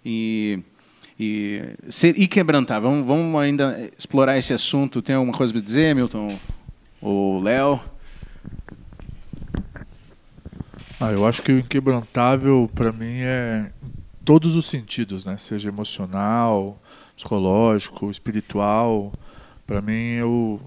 E 0.05 0.59
e 1.19 1.77
ser 1.89 2.19
inquebrantável. 2.19 2.91
Vamos, 2.91 3.07
vamos 3.07 3.41
ainda 3.41 3.91
explorar 3.97 4.37
esse 4.39 4.53
assunto. 4.53 5.01
Tem 5.01 5.15
alguma 5.15 5.37
coisa 5.37 5.53
para 5.53 5.63
dizer, 5.63 5.95
Milton? 5.95 6.39
Ou 7.01 7.41
Léo? 7.41 7.81
Ah, 11.01 11.13
eu 11.13 11.27
acho 11.27 11.43
que 11.43 11.53
o 11.53 11.59
inquebrantável 11.59 12.71
para 12.75 12.93
mim 12.93 13.21
é 13.21 13.71
todos 14.25 14.57
os 14.57 14.67
sentidos, 14.67 15.27
né? 15.27 15.37
Seja 15.37 15.69
emocional, 15.69 16.81
psicológico, 17.15 18.11
espiritual. 18.11 19.13
Para 19.67 19.81
mim, 19.83 20.15
eu 20.15 20.61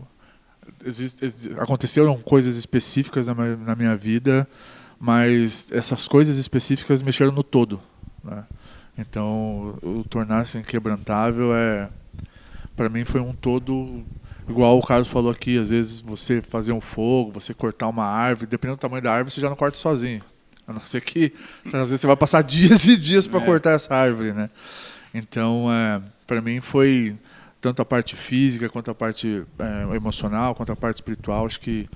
existe, 0.85 1.25
aconteceram 1.57 2.17
coisas 2.19 2.55
específicas 2.55 3.27
na 3.27 3.33
minha, 3.33 3.55
na 3.57 3.75
minha 3.75 3.95
vida, 3.95 4.47
mas 4.99 5.71
essas 5.71 6.07
coisas 6.07 6.37
específicas 6.37 7.01
mexeram 7.01 7.31
no 7.31 7.43
todo. 7.43 7.81
Né? 8.23 8.43
Então, 8.97 9.77
o 9.83 10.03
tornar-se 10.03 10.57
inquebrantável 10.57 11.55
é, 11.55 11.89
para 12.77 12.89
mim, 12.89 13.03
foi 13.03 13.19
um 13.19 13.33
todo 13.33 14.05
igual 14.47 14.77
o 14.77 14.85
Carlos 14.85 15.07
falou 15.07 15.31
aqui. 15.31 15.57
Às 15.57 15.71
vezes 15.71 15.99
você 15.99 16.41
fazer 16.41 16.71
um 16.71 16.79
fogo, 16.79 17.31
você 17.31 17.53
cortar 17.53 17.87
uma 17.87 18.05
árvore, 18.05 18.45
dependendo 18.45 18.77
do 18.77 18.79
tamanho 18.79 19.01
da 19.01 19.11
árvore, 19.11 19.33
você 19.33 19.41
já 19.41 19.49
não 19.49 19.55
corta 19.55 19.77
sozinho. 19.77 20.23
A 20.67 20.73
não 20.73 20.81
ser 20.81 21.01
que 21.01 21.33
às 21.65 21.89
vezes 21.89 22.01
você 22.01 22.07
vai 22.07 22.15
passar 22.15 22.41
dias 22.45 22.87
e 22.87 22.95
dias 22.95 23.25
para 23.25 23.41
é. 23.41 23.45
cortar 23.45 23.71
essa 23.71 23.93
árvore, 23.93 24.31
né? 24.31 24.49
Então, 25.13 25.67
é, 25.71 26.01
para 26.27 26.39
mim 26.39 26.59
foi 26.59 27.17
tanto 27.59 27.81
a 27.81 27.85
parte 27.85 28.15
física 28.15 28.69
quanto 28.69 28.91
a 28.91 28.95
parte 28.95 29.43
é, 29.57 29.95
emocional, 29.95 30.53
quanto 30.53 30.71
a 30.71 30.75
parte 30.75 30.97
espiritual. 30.97 31.47
Acho 31.47 31.59
que 31.59 31.89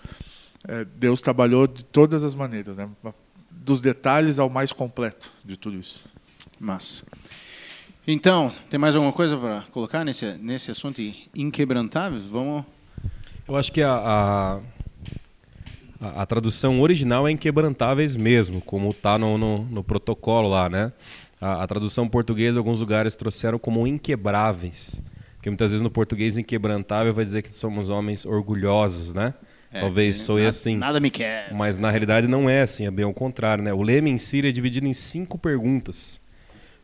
é, 0.68 0.84
Deus 0.84 1.22
trabalhou 1.22 1.68
de 1.68 1.86
todas 1.86 2.24
as 2.24 2.34
maneiras, 2.34 2.76
né? 2.76 2.90
dos 3.52 3.80
detalhes 3.80 4.40
ao 4.40 4.50
mais 4.50 4.72
completo 4.72 5.32
de 5.46 5.56
tudo 5.56 5.78
isso. 5.78 6.10
Massa. 6.62 7.06
Então, 8.08 8.54
tem 8.70 8.80
mais 8.80 8.96
alguma 8.96 9.12
coisa 9.12 9.36
para 9.36 9.62
colocar 9.72 10.06
nesse, 10.06 10.34
nesse 10.34 10.70
assunto 10.70 11.02
inquebrantáveis? 11.36 12.26
Vamos. 12.26 12.64
Eu 13.48 13.56
acho 13.58 13.72
que 13.72 13.82
a, 13.82 14.62
a, 16.00 16.22
a 16.22 16.26
tradução 16.26 16.82
original 16.82 17.28
é 17.28 17.32
inquebrantáveis 17.32 18.16
mesmo, 18.16 18.62
como 18.62 18.92
está 18.92 19.18
no, 19.18 19.38
no, 19.38 19.64
no, 19.64 19.84
protocolo 19.84 20.50
lá, 20.50 20.70
né? 20.70 20.94
A, 21.40 21.64
a, 21.64 21.68
tradução 21.68 22.08
portuguesa, 22.08 22.60
alguns 22.60 22.80
lugares 22.80 23.16
trouxeram 23.16 23.58
como 23.58 23.88
inquebráveis. 23.88 25.02
Porque 25.36 25.50
muitas 25.50 25.72
vezes 25.72 25.82
no 25.82 25.90
português 25.90 26.38
inquebrantável 26.38 27.14
vai 27.14 27.26
dizer 27.26 27.42
que 27.42 27.54
somos 27.54 27.90
homens 27.90 28.26
orgulhosos, 28.26 29.14
né? 29.16 29.34
É, 29.74 29.80
Talvez 29.80 30.18
soe 30.18 30.46
assim. 30.46 30.76
Nada 30.76 31.00
me 31.00 31.10
quer. 31.10 31.52
Mas 31.54 31.78
na 31.78 31.90
realidade 31.90 32.28
não 32.28 32.50
é 32.50 32.62
assim, 32.62 32.86
é 32.86 32.92
bem 32.92 33.06
ao 33.06 33.14
contrário, 33.14 33.64
né? 33.64 33.74
O 33.74 33.82
leme 33.82 34.10
em 34.10 34.18
si 34.18 34.46
é 34.46 34.52
dividido 34.52 34.88
em 34.88 34.94
cinco 34.94 35.38
perguntas. 35.38 36.20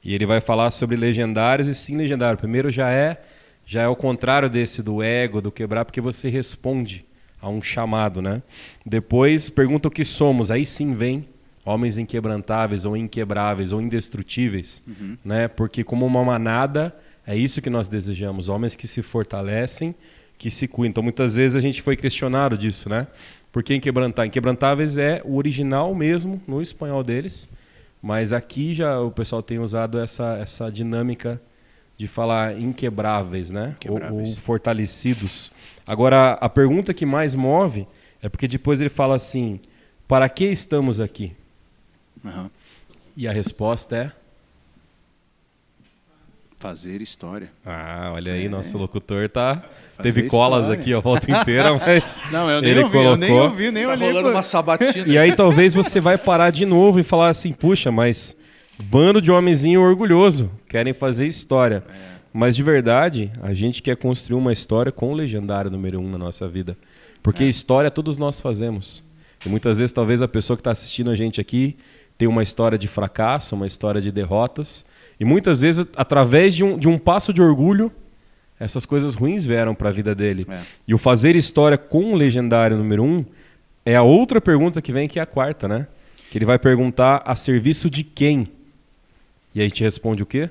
E 0.03 0.13
ele 0.13 0.25
vai 0.25 0.39
falar 0.39 0.71
sobre 0.71 0.95
legendários 0.95 1.67
e 1.67 1.75
sim 1.75 1.95
legendário. 1.95 2.37
Primeiro 2.37 2.69
já 2.69 2.89
é 2.89 3.21
já 3.65 3.81
é 3.81 3.87
o 3.87 3.97
contrário 3.97 4.49
desse 4.49 4.81
do 4.81 5.03
ego, 5.03 5.41
do 5.41 5.51
quebrar, 5.51 5.83
porque 5.83 5.99
você 5.99 6.29
responde 6.29 7.05
a 7.41 7.49
um 7.49 7.61
chamado, 7.61 8.21
né? 8.21 8.41
Depois 8.85 9.49
pergunta 9.49 9.89
o 9.89 9.91
que 9.91 10.05
somos, 10.05 10.49
aí 10.49 10.65
sim 10.65 10.93
vem 10.93 11.27
homens 11.65 11.97
inquebrantáveis 11.97 12.85
ou 12.85 12.95
inquebráveis 12.95 13.73
ou 13.73 13.81
indestrutíveis, 13.81 14.81
uhum. 14.87 15.17
né? 15.23 15.49
Porque 15.49 15.83
como 15.83 16.05
uma 16.05 16.23
manada 16.23 16.95
é 17.25 17.35
isso 17.35 17.61
que 17.61 17.69
nós 17.69 17.89
desejamos, 17.89 18.47
homens 18.47 18.73
que 18.73 18.87
se 18.87 19.01
fortalecem, 19.01 19.93
que 20.37 20.49
se 20.49 20.65
cuidam. 20.65 20.91
Então 20.91 21.03
muitas 21.03 21.35
vezes 21.35 21.57
a 21.57 21.59
gente 21.59 21.81
foi 21.81 21.97
questionado 21.97 22.57
disso, 22.57 22.87
né? 22.87 23.05
Por 23.51 23.61
que 23.63 23.75
inquebrantáveis? 23.75 24.29
Inquebrantáveis 24.29 24.97
é 24.97 25.21
o 25.25 25.35
original 25.35 25.93
mesmo 25.93 26.41
no 26.47 26.61
espanhol 26.61 27.03
deles 27.03 27.49
mas 28.01 28.31
aqui 28.31 28.73
já 28.73 28.99
o 28.99 29.11
pessoal 29.11 29.41
tem 29.41 29.59
usado 29.59 29.99
essa, 29.99 30.37
essa 30.37 30.71
dinâmica 30.71 31.41
de 31.97 32.07
falar 32.07 32.59
inquebráveis, 32.59 33.49
né? 33.49 33.75
Ou, 33.87 34.19
ou, 34.19 34.27
fortalecidos. 34.35 35.51
Agora, 35.85 36.33
a 36.33 36.47
pergunta 36.47 36.93
que 36.93 37.05
mais 37.05 37.33
move 37.33 37.87
é 38.21 38.29
porque 38.29 38.47
depois 38.47 38.79
ele 38.79 38.89
fala 38.89 39.15
assim: 39.15 39.59
para 40.07 40.29
que 40.29 40.45
estamos 40.45 40.99
aqui? 40.99 41.35
Uhum. 42.23 42.49
E 43.15 43.27
a 43.27 43.31
resposta 43.31 43.97
é 43.97 44.11
Fazer 46.59 47.03
história. 47.03 47.51
Ah, 47.63 48.11
olha 48.15 48.33
aí, 48.33 48.45
é. 48.45 48.49
nosso 48.49 48.77
locutor 48.79 49.29
tá. 49.29 49.63
Fazer 49.95 50.11
Teve 50.11 50.27
colas 50.27 50.61
história. 50.61 50.81
aqui 50.81 50.93
a 50.93 50.99
volta 50.99 51.31
inteira, 51.31 51.73
mas. 51.77 52.19
Não, 52.31 52.49
eu 52.49 52.61
nem 52.61 52.71
ele 52.71 52.79
ouvi, 52.79 52.93
colocou. 52.93 53.13
eu 53.13 53.17
nem 53.17 53.39
ouvi, 53.39 53.71
nem 53.71 53.85
tá 53.85 53.91
olhei. 53.91 54.07
rolando 54.07 54.29
uma 54.29 54.41
sabatina. 54.41 55.07
E 55.07 55.19
aí 55.19 55.35
talvez 55.35 55.75
você 55.75 55.99
vai 55.99 56.17
parar 56.17 56.49
de 56.49 56.65
novo 56.65 56.99
e 56.99 57.03
falar 57.03 57.29
assim, 57.29 57.53
puxa, 57.53 57.91
mas 57.91 58.35
bando 58.79 59.21
de 59.21 59.31
homenzinho 59.31 59.81
orgulhoso, 59.81 60.49
querem 60.67 60.93
fazer 60.93 61.27
história. 61.27 61.83
É. 61.87 62.17
Mas 62.33 62.55
de 62.55 62.63
verdade, 62.63 63.31
a 63.41 63.53
gente 63.53 63.81
quer 63.81 63.95
construir 63.95 64.37
uma 64.37 64.51
história 64.51 64.91
com 64.91 65.11
o 65.11 65.13
legendário 65.13 65.69
número 65.69 65.99
um 65.99 66.09
na 66.09 66.17
nossa 66.17 66.47
vida. 66.47 66.75
Porque 67.21 67.43
é. 67.43 67.47
história 67.47 67.91
todos 67.91 68.17
nós 68.17 68.41
fazemos. 68.41 69.03
E 69.45 69.49
muitas 69.49 69.77
vezes, 69.77 69.93
talvez 69.93 70.23
a 70.23 70.27
pessoa 70.27 70.57
que 70.57 70.61
está 70.61 70.71
assistindo 70.71 71.11
a 71.11 71.15
gente 71.15 71.39
aqui 71.39 71.77
tem 72.17 72.27
uma 72.27 72.41
história 72.41 72.77
de 72.77 72.87
fracasso, 72.87 73.55
uma 73.55 73.67
história 73.67 74.01
de 74.01 74.11
derrotas. 74.11 74.85
E 75.19 75.25
muitas 75.25 75.61
vezes, 75.61 75.85
através 75.95 76.55
de 76.55 76.63
um, 76.63 76.77
de 76.77 76.87
um 76.87 76.97
passo 76.97 77.31
de 77.31 77.41
orgulho, 77.41 77.91
essas 78.59 78.85
coisas 78.85 79.13
ruins 79.13 79.45
vieram 79.45 79.75
para 79.75 79.89
a 79.89 79.91
vida 79.91 80.15
dele. 80.15 80.43
É. 80.49 80.61
E 80.87 80.93
o 80.93 80.97
fazer 80.97 81.35
história 81.35 81.77
com 81.77 82.13
o 82.13 82.15
legendário 82.15 82.75
número 82.75 83.03
um 83.03 83.23
é 83.85 83.95
a 83.95 84.01
outra 84.01 84.41
pergunta 84.41 84.81
que 84.81 84.91
vem, 84.91 85.07
que 85.07 85.19
é 85.19 85.21
a 85.21 85.25
quarta, 85.25 85.67
né? 85.67 85.87
Que 86.31 86.37
ele 86.37 86.45
vai 86.45 86.57
perguntar 86.57 87.21
a 87.25 87.35
serviço 87.35 87.89
de 87.89 88.03
quem? 88.03 88.51
E 89.53 89.61
aí 89.61 89.69
gente 89.69 89.83
responde 89.83 90.23
o 90.23 90.25
quê? 90.25 90.49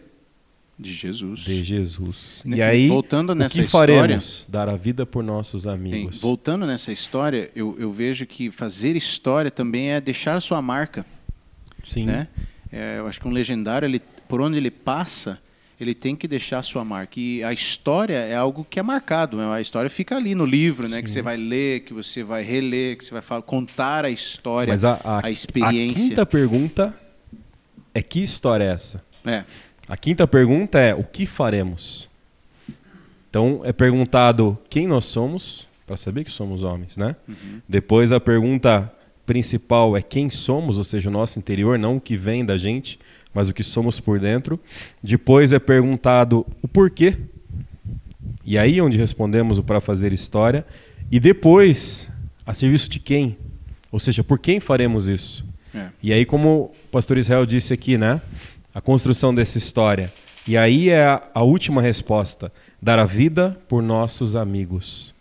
De 0.78 0.92
Jesus. 0.92 1.40
De 1.40 1.62
Jesus. 1.62 2.42
E 2.44 2.60
aí, 2.60 2.86
voltando 2.86 3.34
nessa 3.34 3.54
o 3.54 3.58
que 3.60 3.64
história, 3.64 3.98
faremos? 3.98 4.46
Dar 4.48 4.68
a 4.68 4.76
vida 4.76 5.06
por 5.06 5.24
nossos 5.24 5.66
amigos. 5.66 6.16
Bem, 6.16 6.20
voltando 6.20 6.66
nessa 6.66 6.92
história, 6.92 7.50
eu, 7.56 7.74
eu 7.78 7.90
vejo 7.90 8.26
que 8.26 8.50
fazer 8.50 8.94
história 8.94 9.50
também 9.50 9.92
é 9.92 10.00
deixar 10.00 10.40
sua 10.40 10.60
marca. 10.60 11.04
Sim. 11.82 12.06
Né? 12.06 12.28
É, 12.72 12.98
eu 12.98 13.06
acho 13.06 13.20
que 13.20 13.28
um 13.28 13.30
legendário, 13.30 13.86
ele, 13.86 14.00
por 14.28 14.40
onde 14.40 14.56
ele 14.56 14.70
passa, 14.70 15.38
ele 15.80 15.94
tem 15.94 16.16
que 16.16 16.26
deixar 16.26 16.58
a 16.58 16.62
sua 16.62 16.84
marca. 16.84 17.20
E 17.20 17.42
a 17.44 17.52
história 17.52 18.16
é 18.16 18.34
algo 18.34 18.66
que 18.68 18.80
é 18.80 18.82
marcado. 18.82 19.36
Né? 19.36 19.46
A 19.46 19.60
história 19.60 19.90
fica 19.90 20.16
ali 20.16 20.34
no 20.34 20.44
livro, 20.44 20.88
né? 20.88 21.02
que 21.02 21.10
você 21.10 21.22
vai 21.22 21.36
ler, 21.36 21.80
que 21.80 21.92
você 21.92 22.22
vai 22.22 22.42
reler, 22.42 22.96
que 22.96 23.04
você 23.04 23.12
vai 23.12 23.22
falar, 23.22 23.42
contar 23.42 24.04
a 24.04 24.10
história, 24.10 24.72
Mas 24.72 24.84
a, 24.84 25.00
a, 25.04 25.26
a 25.26 25.30
experiência. 25.30 25.96
A 25.96 26.08
quinta 26.08 26.26
pergunta 26.26 27.00
é 27.94 28.02
que 28.02 28.22
história 28.22 28.64
é 28.64 28.68
essa? 28.68 29.04
É. 29.24 29.44
A 29.88 29.96
quinta 29.96 30.26
pergunta 30.26 30.78
é 30.78 30.94
o 30.94 31.04
que 31.04 31.26
faremos? 31.26 32.08
Então 33.30 33.60
é 33.64 33.72
perguntado 33.72 34.58
quem 34.68 34.86
nós 34.86 35.04
somos, 35.04 35.68
para 35.86 35.96
saber 35.96 36.24
que 36.24 36.30
somos 36.30 36.62
homens, 36.62 36.96
né? 36.96 37.14
Uhum. 37.28 37.60
Depois 37.68 38.10
a 38.10 38.18
pergunta 38.18 38.92
principal 39.26 39.96
é 39.96 40.02
quem 40.02 40.30
somos, 40.30 40.78
ou 40.78 40.84
seja, 40.84 41.08
o 41.08 41.12
nosso 41.12 41.38
interior, 41.38 41.78
não 41.78 41.96
o 41.96 42.00
que 42.00 42.16
vem 42.16 42.44
da 42.44 42.56
gente, 42.56 42.98
mas 43.34 43.48
o 43.48 43.52
que 43.52 43.64
somos 43.64 44.00
por 44.00 44.20
dentro. 44.20 44.58
Depois 45.02 45.52
é 45.52 45.58
perguntado 45.58 46.46
o 46.62 46.68
porquê. 46.68 47.16
E 48.44 48.56
aí 48.56 48.78
é 48.78 48.82
onde 48.82 48.96
respondemos 48.96 49.58
o 49.58 49.62
para 49.62 49.80
fazer 49.80 50.12
história. 50.12 50.64
E 51.10 51.18
depois, 51.18 52.08
a 52.46 52.54
serviço 52.54 52.88
de 52.88 53.00
quem? 53.00 53.36
Ou 53.90 53.98
seja, 53.98 54.22
por 54.22 54.38
quem 54.38 54.60
faremos 54.60 55.08
isso? 55.08 55.44
É. 55.74 55.88
E 56.02 56.12
aí, 56.12 56.24
como 56.24 56.72
o 56.86 56.88
pastor 56.90 57.18
Israel 57.18 57.44
disse 57.44 57.74
aqui, 57.74 57.98
né? 57.98 58.20
A 58.72 58.80
construção 58.80 59.34
dessa 59.34 59.58
história. 59.58 60.12
E 60.46 60.56
aí 60.56 60.90
é 60.90 61.04
a, 61.04 61.22
a 61.34 61.42
última 61.42 61.82
resposta: 61.82 62.52
dar 62.80 62.98
a 62.98 63.04
vida 63.04 63.58
por 63.68 63.82
nossos 63.82 64.36
amigos. 64.36 65.15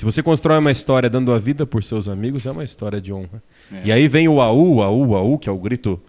Se 0.00 0.04
você 0.06 0.22
constrói 0.22 0.56
uma 0.56 0.72
história 0.72 1.10
dando 1.10 1.30
a 1.30 1.38
vida 1.38 1.66
por 1.66 1.84
seus 1.84 2.08
amigos, 2.08 2.46
é 2.46 2.50
uma 2.50 2.64
história 2.64 3.02
de 3.02 3.12
honra. 3.12 3.42
É. 3.70 3.82
E 3.84 3.92
aí 3.92 4.08
vem 4.08 4.28
o 4.28 4.40
AU, 4.40 4.80
AU, 4.80 5.14
AU, 5.14 5.38
que 5.38 5.46
é 5.46 5.52
o 5.52 5.58
grito 5.58 6.00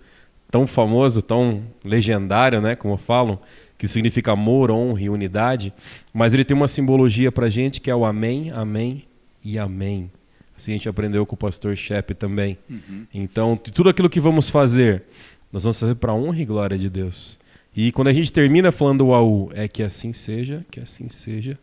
tão 0.50 0.66
famoso, 0.66 1.22
tão 1.22 1.62
legendário, 1.84 2.62
né, 2.62 2.74
como 2.74 2.96
falam, 2.96 3.38
que 3.78 3.90
significa 3.90 4.32
amor, 4.32 4.72
honra 4.72 5.02
e 5.02 5.10
unidade, 5.10 5.74
mas 6.14 6.34
ele 6.34 6.46
tem 6.46 6.56
uma 6.56 6.70
simbologia 6.70 7.34
para 7.34 7.50
gente 7.50 7.82
que 7.82 7.92
é 7.92 7.96
o 7.96 8.06
amém, 8.06 8.50
amém 8.52 9.04
e 9.44 9.60
amém. 9.60 10.10
Assim 10.56 10.72
a 10.72 10.76
gente 10.76 10.88
aprendeu 10.88 11.26
com 11.26 11.36
o 11.36 11.38
pastor 11.38 11.76
Shep 11.76 12.16
também. 12.16 12.58
Uhum. 12.70 13.06
Então, 13.14 13.58
tudo 13.58 13.90
aquilo 13.90 14.10
que 14.10 14.22
vamos 14.22 14.50
fazer, 14.50 15.04
nós 15.52 15.64
vamos 15.64 15.78
fazer 15.78 15.96
para 15.96 16.14
honra 16.14 16.42
e 16.42 16.46
glória 16.46 16.78
de 16.78 16.90
Deus. 16.90 17.38
E 17.76 17.92
quando 17.92 18.08
a 18.08 18.14
gente 18.14 18.32
termina 18.32 18.72
falando 18.72 19.08
o 19.08 19.14
AU, 19.14 19.52
é 19.54 19.68
que 19.68 19.84
assim 19.84 20.14
seja, 20.14 20.66
que 20.72 20.80
assim 20.80 21.10
seja, 21.10 21.60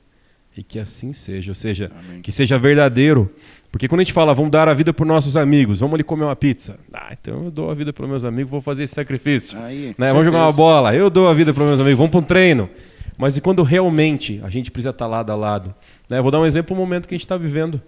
e 0.58 0.62
que 0.64 0.78
assim 0.78 1.12
seja. 1.12 1.52
Ou 1.52 1.54
seja, 1.54 1.90
Amém. 1.96 2.20
que 2.20 2.32
seja 2.32 2.58
verdadeiro 2.58 3.30
Porque 3.70 3.86
quando 3.86 4.00
a 4.00 4.02
gente 4.02 4.12
fala, 4.12 4.34
vamos 4.34 4.50
dar 4.50 4.68
a 4.68 4.74
vida 4.74 4.92
para 4.92 5.06
nossos 5.06 5.36
amigos, 5.36 5.78
vamos 5.78 5.94
ali 5.94 6.02
comer 6.02 6.24
uma 6.24 6.34
pizza. 6.34 6.78
Ah, 6.92 7.10
então 7.12 7.44
eu 7.44 7.50
dou 7.50 7.70
a 7.70 7.74
vida 7.74 7.92
para 7.92 8.06
meus 8.06 8.24
amigos, 8.24 8.50
vou 8.50 8.60
fazer 8.60 8.82
esse 8.82 8.94
sacrifício. 8.94 9.56
Aí, 9.58 9.94
né? 9.96 10.08
Vamos 10.12 10.24
jogar 10.24 10.42
uma 10.42 10.52
bola, 10.52 10.94
eu 10.94 11.08
dou 11.08 11.28
a 11.28 11.34
vida 11.34 11.54
para 11.54 11.64
meus 11.64 11.78
amigos, 11.78 11.96
vamos 11.96 12.10
para 12.10 12.20
um 12.20 12.22
treino. 12.22 12.68
Mas 13.16 13.36
e 13.36 13.40
quando 13.40 13.62
realmente 13.62 14.40
a 14.42 14.48
gente 14.48 14.70
precisa 14.70 14.90
estar 14.90 15.06
lado 15.06 15.30
a 15.30 15.36
lado? 15.36 15.74
Né? 16.08 16.20
Vou 16.20 16.30
dar 16.30 16.40
um 16.40 16.46
exemplo 16.46 16.74
do 16.74 16.78
momento 16.80 17.06
que 17.06 17.14
a 17.14 17.16
gente 17.16 17.24
está 17.24 17.36
vivendo 17.36 17.80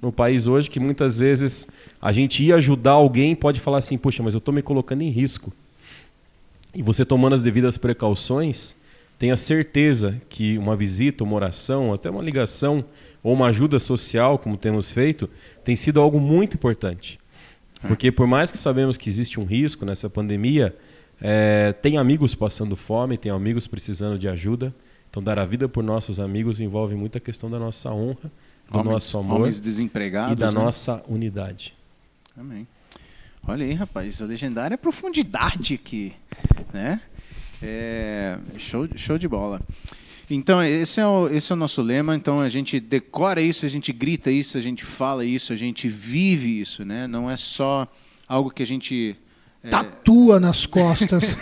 no 0.00 0.10
país 0.10 0.46
hoje, 0.46 0.70
que 0.70 0.80
muitas 0.80 1.18
vezes 1.18 1.68
a 2.00 2.12
gente 2.12 2.42
ia 2.42 2.56
ajudar 2.56 2.92
alguém 2.92 3.34
pode 3.34 3.60
falar 3.60 3.78
assim, 3.78 3.96
puxa, 3.96 4.22
mas 4.22 4.34
eu 4.34 4.38
estou 4.38 4.54
me 4.54 4.62
colocando 4.62 5.02
em 5.02 5.10
risco. 5.10 5.52
E 6.74 6.82
você 6.82 7.04
tomando 7.04 7.34
as 7.34 7.42
devidas 7.42 7.76
precauções, 7.76 8.74
tenha 9.18 9.36
certeza 9.36 10.20
que 10.28 10.58
uma 10.58 10.76
visita, 10.76 11.24
uma 11.24 11.34
oração, 11.34 11.92
até 11.92 12.10
uma 12.10 12.22
ligação 12.22 12.84
ou 13.22 13.32
uma 13.32 13.46
ajuda 13.48 13.78
social, 13.78 14.38
como 14.38 14.56
temos 14.56 14.92
feito, 14.92 15.28
tem 15.64 15.74
sido 15.74 16.00
algo 16.00 16.20
muito 16.20 16.54
importante. 16.54 17.18
É. 17.82 17.88
Porque 17.88 18.12
por 18.12 18.26
mais 18.26 18.52
que 18.52 18.58
sabemos 18.58 18.96
que 18.96 19.08
existe 19.08 19.40
um 19.40 19.44
risco 19.44 19.84
nessa 19.84 20.08
pandemia, 20.08 20.76
é, 21.20 21.72
tem 21.72 21.98
amigos 21.98 22.34
passando 22.34 22.76
fome, 22.76 23.16
tem 23.16 23.32
amigos 23.32 23.66
precisando 23.66 24.18
de 24.18 24.28
ajuda. 24.28 24.74
Então, 25.10 25.22
dar 25.22 25.38
a 25.38 25.46
vida 25.46 25.68
por 25.68 25.82
nossos 25.82 26.20
amigos 26.20 26.60
envolve 26.60 26.94
muita 26.94 27.18
questão 27.18 27.50
da 27.50 27.58
nossa 27.58 27.90
honra, 27.90 28.30
do 28.70 28.78
homens, 28.78 28.92
nosso 28.92 29.18
amor 29.18 29.48
desempregados, 29.48 30.32
e 30.32 30.36
da 30.36 30.48
né? 30.48 30.52
nossa 30.52 31.02
unidade. 31.08 31.74
Amém. 32.36 32.66
Olha 33.48 33.64
aí, 33.64 33.72
rapaz, 33.72 34.20
a 34.20 34.26
legendária 34.26 34.74
é 34.74 34.76
profundidade 34.76 35.74
aqui, 35.74 36.14
né? 36.72 37.00
É, 37.62 38.38
show, 38.58 38.88
show 38.96 39.18
de 39.18 39.28
bola. 39.28 39.60
Então, 40.28 40.62
esse 40.62 41.00
é, 41.00 41.06
o, 41.06 41.28
esse 41.28 41.52
é 41.52 41.54
o 41.54 41.58
nosso 41.58 41.80
lema. 41.82 42.14
Então, 42.14 42.40
a 42.40 42.48
gente 42.48 42.80
decora 42.80 43.40
isso, 43.40 43.64
a 43.64 43.68
gente 43.68 43.92
grita 43.92 44.30
isso, 44.30 44.58
a 44.58 44.60
gente 44.60 44.84
fala 44.84 45.24
isso, 45.24 45.52
a 45.52 45.56
gente 45.56 45.88
vive 45.88 46.60
isso, 46.60 46.84
né? 46.84 47.06
Não 47.06 47.30
é 47.30 47.36
só 47.36 47.86
algo 48.28 48.50
que 48.50 48.62
a 48.62 48.66
gente 48.66 49.16
é... 49.66 49.68
Tatua 49.68 50.38
nas 50.38 50.64
costas. 50.64 51.36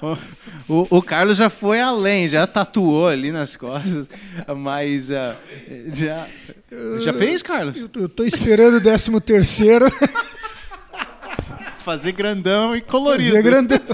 o, 0.66 0.96
o, 0.96 1.02
Carlos 1.02 1.36
já 1.36 1.50
foi 1.50 1.80
além, 1.80 2.26
já 2.26 2.46
tatuou 2.46 3.06
ali 3.06 3.30
nas 3.30 3.54
costas, 3.56 4.08
mas 4.56 5.10
uh, 5.10 5.36
já, 5.92 6.26
já 7.00 7.12
fez, 7.12 7.42
Carlos? 7.42 7.86
Eu, 7.94 8.06
estou 8.06 8.24
esperando 8.24 8.78
o 8.78 8.80
décimo 8.80 9.20
terceiro. 9.20 9.86
Fazer 11.84 12.12
grandão 12.12 12.74
e 12.74 12.80
colorido. 12.80 13.36
Fazer 13.36 13.42
grandão. 13.42 13.78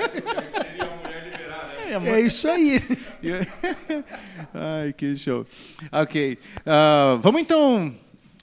É, 1.91 2.09
é 2.09 2.21
isso 2.21 2.47
aí. 2.47 2.81
Ai, 4.55 4.93
que 4.93 5.17
show. 5.17 5.45
Ok. 5.91 6.39
Uh, 6.59 7.19
vamos 7.19 7.41
então. 7.41 7.93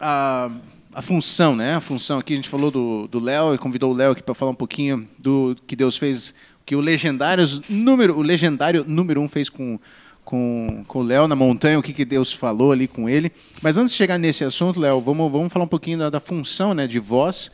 Uh, 0.02 0.54
a 0.94 1.02
função, 1.02 1.56
né? 1.56 1.76
A 1.76 1.80
função 1.80 2.20
aqui, 2.20 2.34
a 2.34 2.36
gente 2.36 2.50
falou 2.50 2.70
do 2.70 3.20
Léo 3.20 3.56
e 3.56 3.58
convidou 3.58 3.94
o 3.94 3.96
Léo 3.96 4.12
aqui 4.12 4.22
para 4.22 4.36
falar 4.36 4.52
um 4.52 4.56
pouquinho 4.56 5.08
do 5.18 5.56
que 5.66 5.78
Deus 5.78 5.96
fez, 5.96 6.36
que 6.66 6.76
o 6.76 6.82
legendário 6.82 7.46
número, 7.70 8.18
o 8.18 8.22
legendário 8.22 8.84
número 8.86 9.22
um 9.22 9.30
fez 9.30 9.48
com 9.48 9.80
com, 10.28 10.84
com 10.90 11.00
o 11.00 11.04
Léo 11.04 11.26
na 11.26 11.38
montanha, 11.38 11.80
o 11.80 11.82
que, 11.82 11.94
que 11.94 12.04
Deus 12.04 12.34
falou 12.34 12.74
ali 12.74 12.86
com 12.86 13.08
ele. 13.08 13.32
Mas 13.62 13.78
antes 13.78 13.94
de 13.94 13.98
chegar 13.98 14.18
nesse 14.18 14.44
assunto, 14.44 14.78
Léo, 14.78 15.00
vamos, 15.00 15.32
vamos 15.32 15.54
falar 15.54 15.64
um 15.64 15.70
pouquinho 15.70 16.00
da, 16.00 16.10
da, 16.10 16.20
função 16.20 16.74
né, 16.74 16.86
de 16.86 17.00
voz, 17.00 17.50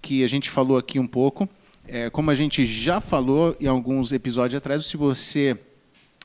que 0.00 0.24
a 0.24 0.28
gente 0.28 0.50
falou 0.50 0.76
aqui 0.76 0.98
um 0.98 1.06
pouco. 1.06 1.48
É, 1.88 2.10
como 2.10 2.30
a 2.30 2.34
gente 2.34 2.64
já 2.64 3.00
falou 3.00 3.56
em 3.60 3.66
alguns 3.66 4.12
episódios 4.12 4.58
atrás, 4.58 4.84
se 4.86 4.96
você 4.96 5.56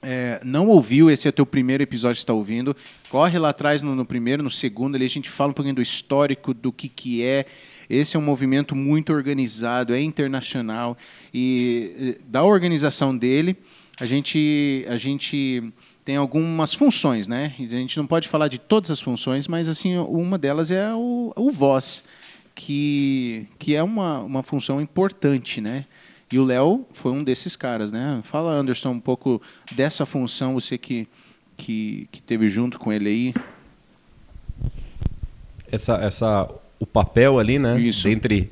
é, 0.02 0.42
não 0.44 0.68
ouviu, 0.68 1.10
esse 1.10 1.28
é 1.28 1.30
o 1.30 1.34
teu 1.34 1.46
primeiro 1.46 1.84
episódio 1.84 2.16
que 2.16 2.24
está 2.24 2.34
ouvindo, 2.34 2.76
corre 3.10 3.38
lá 3.38 3.50
atrás 3.50 3.82
no, 3.82 3.96
no, 3.96 4.06
primeiro, 4.06 4.42
no 4.42 4.50
segundo, 4.50 4.96
ali 4.96 5.06
a 5.06 5.10
gente 5.10 5.30
fala 5.30 5.52
um 5.52 5.54
pouquinho 5.54 5.76
do 5.76 5.82
histórico, 5.82 6.54
do 6.54 6.72
que, 6.72 6.90
que 6.90 7.24
é. 7.24 7.46
Esse 7.90 8.16
é 8.16 8.20
um 8.20 8.24
movimento 8.24 8.76
muito 8.76 9.12
organizado, 9.14 9.94
é 9.94 10.02
internacional 10.02 10.98
e 11.34 12.18
da 12.26 12.42
organização 12.44 13.16
dele 13.16 13.58
a 14.02 14.06
gente 14.06 14.84
a 14.88 14.98
gente 14.98 15.72
tem 16.04 16.16
algumas 16.16 16.74
funções, 16.74 17.28
né? 17.28 17.54
A 17.60 17.62
gente 17.62 17.98
não 17.98 18.08
pode 18.08 18.28
falar 18.28 18.48
de 18.48 18.58
todas 18.58 18.90
as 18.90 19.00
funções, 19.00 19.48
mas 19.48 19.70
assim 19.70 19.96
uma 19.96 20.40
delas 20.40 20.72
é 20.72 20.92
o, 20.92 21.32
o 21.36 21.52
voz, 21.52 22.04
que 22.56 23.48
que 23.58 23.76
é 23.76 23.84
uma, 23.84 24.20
uma 24.20 24.44
função 24.44 24.82
importante, 24.82 25.62
né? 25.62 25.86
E 26.32 26.40
o 26.40 26.46
Léo 26.46 26.86
foi 26.94 27.12
um 27.12 27.24
desses 27.24 27.58
caras, 27.58 27.92
né? 27.92 28.22
Fala, 28.24 28.54
Anderson, 28.54 28.92
um 28.92 29.00
pouco 29.00 29.42
dessa 29.74 30.06
função, 30.06 30.54
você 30.54 30.78
que, 30.78 31.06
que, 31.58 32.08
que 32.10 32.22
teve 32.22 32.48
junto 32.48 32.80
com 32.80 32.92
ele 32.94 33.10
aí. 33.10 33.34
Essa, 35.70 35.96
essa, 35.96 36.50
o 36.80 36.86
papel 36.86 37.38
ali, 37.38 37.60
né? 37.60 37.78
Isso. 37.78 38.08
Entre 38.08 38.50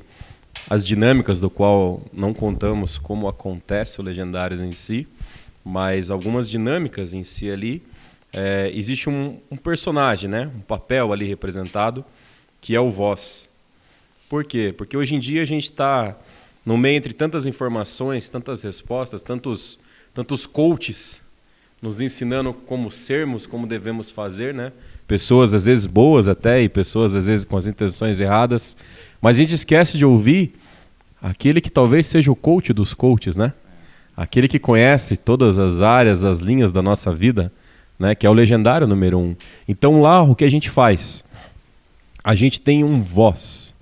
as 0.68 0.84
dinâmicas 0.84 1.40
do 1.40 1.48
qual 1.48 2.02
não 2.12 2.34
contamos 2.34 2.98
como 2.98 3.26
acontece 3.26 3.98
o 3.98 4.04
Legendários 4.04 4.60
em 4.60 4.72
si, 4.72 5.08
mas 5.64 6.10
algumas 6.10 6.48
dinâmicas 6.48 7.14
em 7.14 7.22
si 7.22 7.50
ali. 7.50 7.82
É, 8.32 8.70
existe 8.74 9.08
um, 9.08 9.40
um 9.50 9.56
personagem, 9.56 10.30
né? 10.30 10.50
Um 10.54 10.60
papel 10.60 11.12
ali 11.12 11.26
representado, 11.26 12.04
que 12.60 12.76
é 12.76 12.80
o 12.80 12.90
voz. 12.90 13.49
Por 14.30 14.44
quê? 14.44 14.72
Porque 14.72 14.96
hoje 14.96 15.16
em 15.16 15.18
dia 15.18 15.42
a 15.42 15.44
gente 15.44 15.64
está 15.64 16.16
no 16.64 16.78
meio 16.78 16.96
entre 16.96 17.12
tantas 17.12 17.48
informações, 17.48 18.30
tantas 18.30 18.62
respostas, 18.62 19.24
tantos, 19.24 19.76
tantos 20.14 20.46
coaches 20.46 21.20
nos 21.82 22.00
ensinando 22.00 22.54
como 22.54 22.92
sermos, 22.92 23.44
como 23.44 23.66
devemos 23.66 24.08
fazer, 24.08 24.54
né? 24.54 24.70
Pessoas 25.08 25.52
às 25.52 25.66
vezes 25.66 25.84
boas 25.84 26.28
até 26.28 26.62
e 26.62 26.68
pessoas 26.68 27.16
às 27.16 27.26
vezes 27.26 27.44
com 27.44 27.56
as 27.56 27.66
intenções 27.66 28.20
erradas, 28.20 28.76
mas 29.20 29.36
a 29.36 29.40
gente 29.40 29.52
esquece 29.52 29.98
de 29.98 30.04
ouvir 30.04 30.54
aquele 31.20 31.60
que 31.60 31.68
talvez 31.68 32.06
seja 32.06 32.30
o 32.30 32.36
coach 32.36 32.72
dos 32.72 32.94
coaches, 32.94 33.36
né? 33.36 33.52
Aquele 34.16 34.46
que 34.46 34.60
conhece 34.60 35.16
todas 35.16 35.58
as 35.58 35.82
áreas, 35.82 36.24
as 36.24 36.38
linhas 36.38 36.70
da 36.70 36.80
nossa 36.80 37.12
vida, 37.12 37.50
né? 37.98 38.14
Que 38.14 38.28
é 38.28 38.30
o 38.30 38.32
legendário 38.32 38.86
número 38.86 39.18
um. 39.18 39.34
Então 39.66 40.00
lá 40.00 40.22
o 40.22 40.36
que 40.36 40.44
a 40.44 40.50
gente 40.50 40.70
faz? 40.70 41.24
A 42.22 42.36
gente 42.36 42.60
tem 42.60 42.84
um 42.84 43.02
voz. 43.02 43.74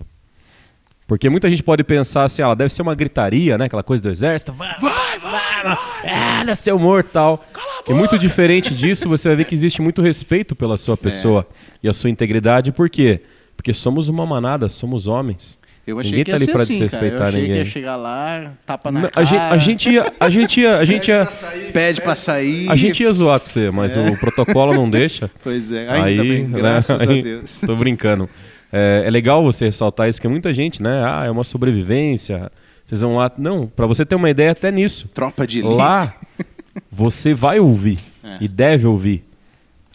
Porque 1.08 1.30
muita 1.30 1.48
gente 1.48 1.62
pode 1.62 1.82
pensar 1.82 2.24
assim, 2.24 2.42
ela 2.42 2.52
ah, 2.52 2.54
deve 2.54 2.68
ser 2.68 2.82
uma 2.82 2.94
gritaria, 2.94 3.56
né? 3.56 3.64
Aquela 3.64 3.82
coisa 3.82 4.02
do 4.02 4.10
exército. 4.10 4.52
Vai, 4.52 4.78
vai, 4.78 5.18
vai! 5.18 5.64
vai 5.64 5.78
é, 6.04 6.44
nasceu 6.44 6.78
morto 6.78 7.08
tal. 7.10 7.44
E 7.88 7.94
muito 7.94 8.18
diferente 8.18 8.74
disso, 8.74 9.08
você 9.08 9.28
vai 9.28 9.36
ver 9.36 9.44
que 9.46 9.54
existe 9.54 9.80
muito 9.80 10.02
respeito 10.02 10.54
pela 10.54 10.76
sua 10.76 10.92
é. 10.92 10.96
pessoa 10.98 11.46
é. 11.50 11.78
e 11.84 11.88
a 11.88 11.94
sua 11.94 12.10
integridade. 12.10 12.72
Por 12.72 12.90
quê? 12.90 13.22
Porque 13.56 13.72
somos 13.72 14.10
uma 14.10 14.26
manada, 14.26 14.68
somos 14.68 15.06
homens. 15.06 15.58
Eu 15.86 15.98
achei 15.98 16.10
ninguém 16.10 16.24
que 16.24 16.30
ia 16.30 16.36
tá 16.36 16.44
ali 16.44 16.52
para 16.52 16.62
assim, 16.62 16.72
desrespeitar 16.74 17.18
cara. 17.18 17.22
Eu 17.22 17.28
achei 17.28 17.40
ninguém. 17.40 17.62
que 17.62 17.68
ia 17.68 17.72
chegar 17.72 17.96
lá, 17.96 18.52
tapa 18.66 18.92
na 18.92 19.08
cara. 19.08 19.12
A 19.16 19.24
gente, 19.24 19.40
a 19.40 19.56
gente 19.56 19.90
ia, 19.90 20.12
a 20.20 20.28
gente 20.28 20.60
ia, 20.60 20.76
a 20.76 20.84
gente 20.84 21.08
ia, 21.08 21.28
pede 21.72 22.02
para 22.02 22.14
sair. 22.14 22.70
A 22.70 22.76
gente 22.76 23.02
ia 23.02 23.10
zoar 23.10 23.40
com 23.40 23.46
você, 23.46 23.70
mas 23.70 23.96
é. 23.96 24.10
o 24.10 24.14
protocolo 24.18 24.74
não 24.74 24.90
deixa. 24.90 25.30
Pois 25.42 25.72
é, 25.72 25.88
ainda 25.88 26.06
aí, 26.06 26.18
bem, 26.18 26.44
né, 26.44 26.58
graças 26.58 27.06
né? 27.06 27.18
a 27.18 27.22
Deus. 27.22 27.60
Tô 27.62 27.74
brincando. 27.74 28.28
É, 28.72 29.04
é, 29.06 29.10
legal 29.10 29.42
você 29.42 29.66
ressaltar 29.66 30.08
isso, 30.08 30.18
porque 30.18 30.28
muita 30.28 30.52
gente, 30.52 30.82
né? 30.82 31.02
Ah, 31.04 31.24
é 31.24 31.30
uma 31.30 31.44
sobrevivência. 31.44 32.50
Vocês 32.84 33.00
vão 33.00 33.16
lá. 33.16 33.30
Não, 33.38 33.66
para 33.66 33.86
você 33.86 34.04
ter 34.04 34.14
uma 34.14 34.30
ideia 34.30 34.52
até 34.52 34.70
nisso. 34.70 35.08
Tropa 35.08 35.46
de 35.46 35.60
elite. 35.60 35.74
Lá, 35.74 36.14
você 36.90 37.34
vai 37.34 37.60
ouvir 37.60 37.98
é. 38.22 38.38
e 38.40 38.48
deve 38.48 38.86
ouvir 38.86 39.24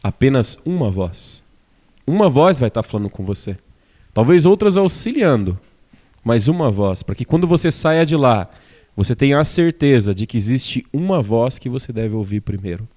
apenas 0.02 0.58
uma 0.66 0.90
voz. 0.90 1.44
Uma 2.06 2.30
voz 2.30 2.60
vai 2.60 2.68
estar 2.68 2.84
falando 2.84 3.10
com 3.10 3.24
você. 3.24 3.58
Talvez 4.14 4.46
outras 4.46 4.78
auxiliando, 4.78 5.58
mas 6.24 6.48
uma 6.48 6.70
voz, 6.70 7.02
para 7.02 7.16
que 7.16 7.26
quando 7.26 7.48
você 7.48 7.72
saia 7.72 8.06
de 8.06 8.16
lá, 8.16 8.48
você 8.96 9.16
tenha 9.16 9.40
a 9.40 9.46
certeza 9.46 10.14
de 10.14 10.28
que 10.28 10.38
existe 10.38 10.86
uma 10.94 11.22
voz 11.22 11.58
que 11.58 11.70
você 11.70 11.92
deve 11.92 12.14
ouvir 12.14 12.42
primeiro, 12.42 12.88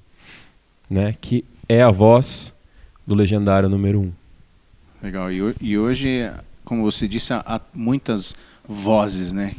né? 0.90 1.14
Que 1.20 1.44
é 1.68 1.82
a 1.82 1.90
voz 1.90 2.52
do 3.06 3.14
legendário 3.14 3.68
número 3.68 4.00
um. 4.00 4.12
Legal. 5.02 5.30
E, 5.32 5.54
e 5.60 5.78
hoje, 5.78 6.30
como 6.64 6.82
você 6.82 7.06
disse, 7.06 7.32
há 7.32 7.60
muitas 7.74 8.34
vozes, 8.66 9.32
né? 9.32 9.54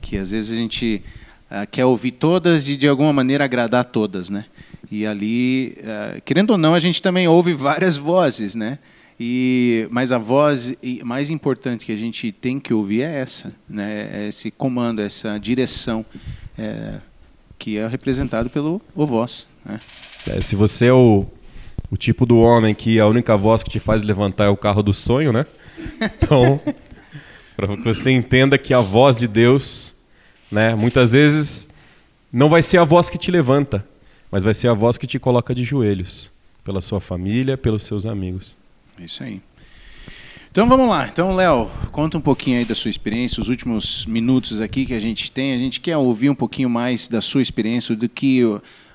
Que 0.00 0.16
às 0.16 0.30
vezes 0.30 0.50
a 0.50 0.54
gente 0.54 1.02
uh, 1.50 1.66
quer 1.70 1.84
ouvir 1.84 2.12
todas 2.12 2.68
e 2.68 2.76
de 2.76 2.88
alguma 2.88 3.12
maneira 3.12 3.44
agradar 3.44 3.84
todas, 3.84 4.30
né? 4.30 4.46
E 4.90 5.06
ali, 5.06 5.76
uh, 5.78 6.20
querendo 6.22 6.50
ou 6.50 6.58
não, 6.58 6.74
a 6.74 6.80
gente 6.80 7.00
também 7.00 7.28
ouve 7.28 7.52
várias 7.52 7.96
vozes, 7.96 8.54
né? 8.54 8.78
E, 9.22 9.86
mas 9.90 10.12
a 10.12 10.18
voz 10.18 10.74
mais 11.04 11.28
importante 11.28 11.84
que 11.84 11.92
a 11.92 11.96
gente 11.96 12.32
tem 12.32 12.58
que 12.58 12.72
ouvir 12.72 13.02
é 13.02 13.20
essa, 13.20 13.52
né? 13.68 14.08
É 14.12 14.28
esse 14.28 14.50
comando, 14.50 15.00
essa 15.02 15.38
direção, 15.38 16.04
é, 16.56 17.00
que 17.58 17.76
é 17.76 17.86
representado 17.86 18.48
pelo 18.48 18.80
o 18.94 19.04
voz. 19.04 19.46
Né? 19.62 19.78
É, 20.26 20.40
se 20.40 20.56
você 20.56 20.86
é 20.86 20.92
o 20.92 21.26
o 21.90 21.96
tipo 21.96 22.24
do 22.24 22.38
homem 22.38 22.74
que 22.74 23.00
a 23.00 23.06
única 23.06 23.36
voz 23.36 23.62
que 23.62 23.70
te 23.70 23.80
faz 23.80 24.02
levantar 24.02 24.44
é 24.44 24.48
o 24.48 24.56
carro 24.56 24.82
do 24.82 24.94
sonho, 24.94 25.32
né? 25.32 25.44
Então, 26.00 26.60
para 27.56 27.76
que 27.76 27.82
você 27.82 28.10
entenda 28.10 28.56
que 28.56 28.72
a 28.72 28.80
voz 28.80 29.18
de 29.18 29.26
Deus, 29.26 29.94
né, 30.50 30.74
muitas 30.74 31.12
vezes 31.12 31.68
não 32.32 32.48
vai 32.48 32.62
ser 32.62 32.78
a 32.78 32.84
voz 32.84 33.10
que 33.10 33.18
te 33.18 33.30
levanta, 33.30 33.84
mas 34.30 34.44
vai 34.44 34.54
ser 34.54 34.68
a 34.68 34.74
voz 34.74 34.96
que 34.96 35.06
te 35.06 35.18
coloca 35.18 35.54
de 35.54 35.64
joelhos, 35.64 36.30
pela 36.62 36.80
sua 36.80 37.00
família, 37.00 37.58
pelos 37.58 37.82
seus 37.82 38.06
amigos. 38.06 38.56
É 38.98 39.04
isso 39.04 39.22
aí. 39.24 39.42
Então 40.50 40.68
vamos 40.68 40.88
lá. 40.88 41.08
Então, 41.08 41.34
Léo, 41.34 41.70
conta 41.92 42.18
um 42.18 42.20
pouquinho 42.20 42.58
aí 42.58 42.64
da 42.64 42.74
sua 42.74 42.90
experiência, 42.90 43.40
os 43.40 43.48
últimos 43.48 44.04
minutos 44.06 44.60
aqui 44.60 44.84
que 44.84 44.94
a 44.94 45.00
gente 45.00 45.30
tem. 45.30 45.54
A 45.54 45.58
gente 45.58 45.80
quer 45.80 45.96
ouvir 45.96 46.28
um 46.28 46.34
pouquinho 46.34 46.68
mais 46.68 47.08
da 47.08 47.20
sua 47.20 47.40
experiência, 47.40 47.94
do 47.94 48.08
que 48.08 48.42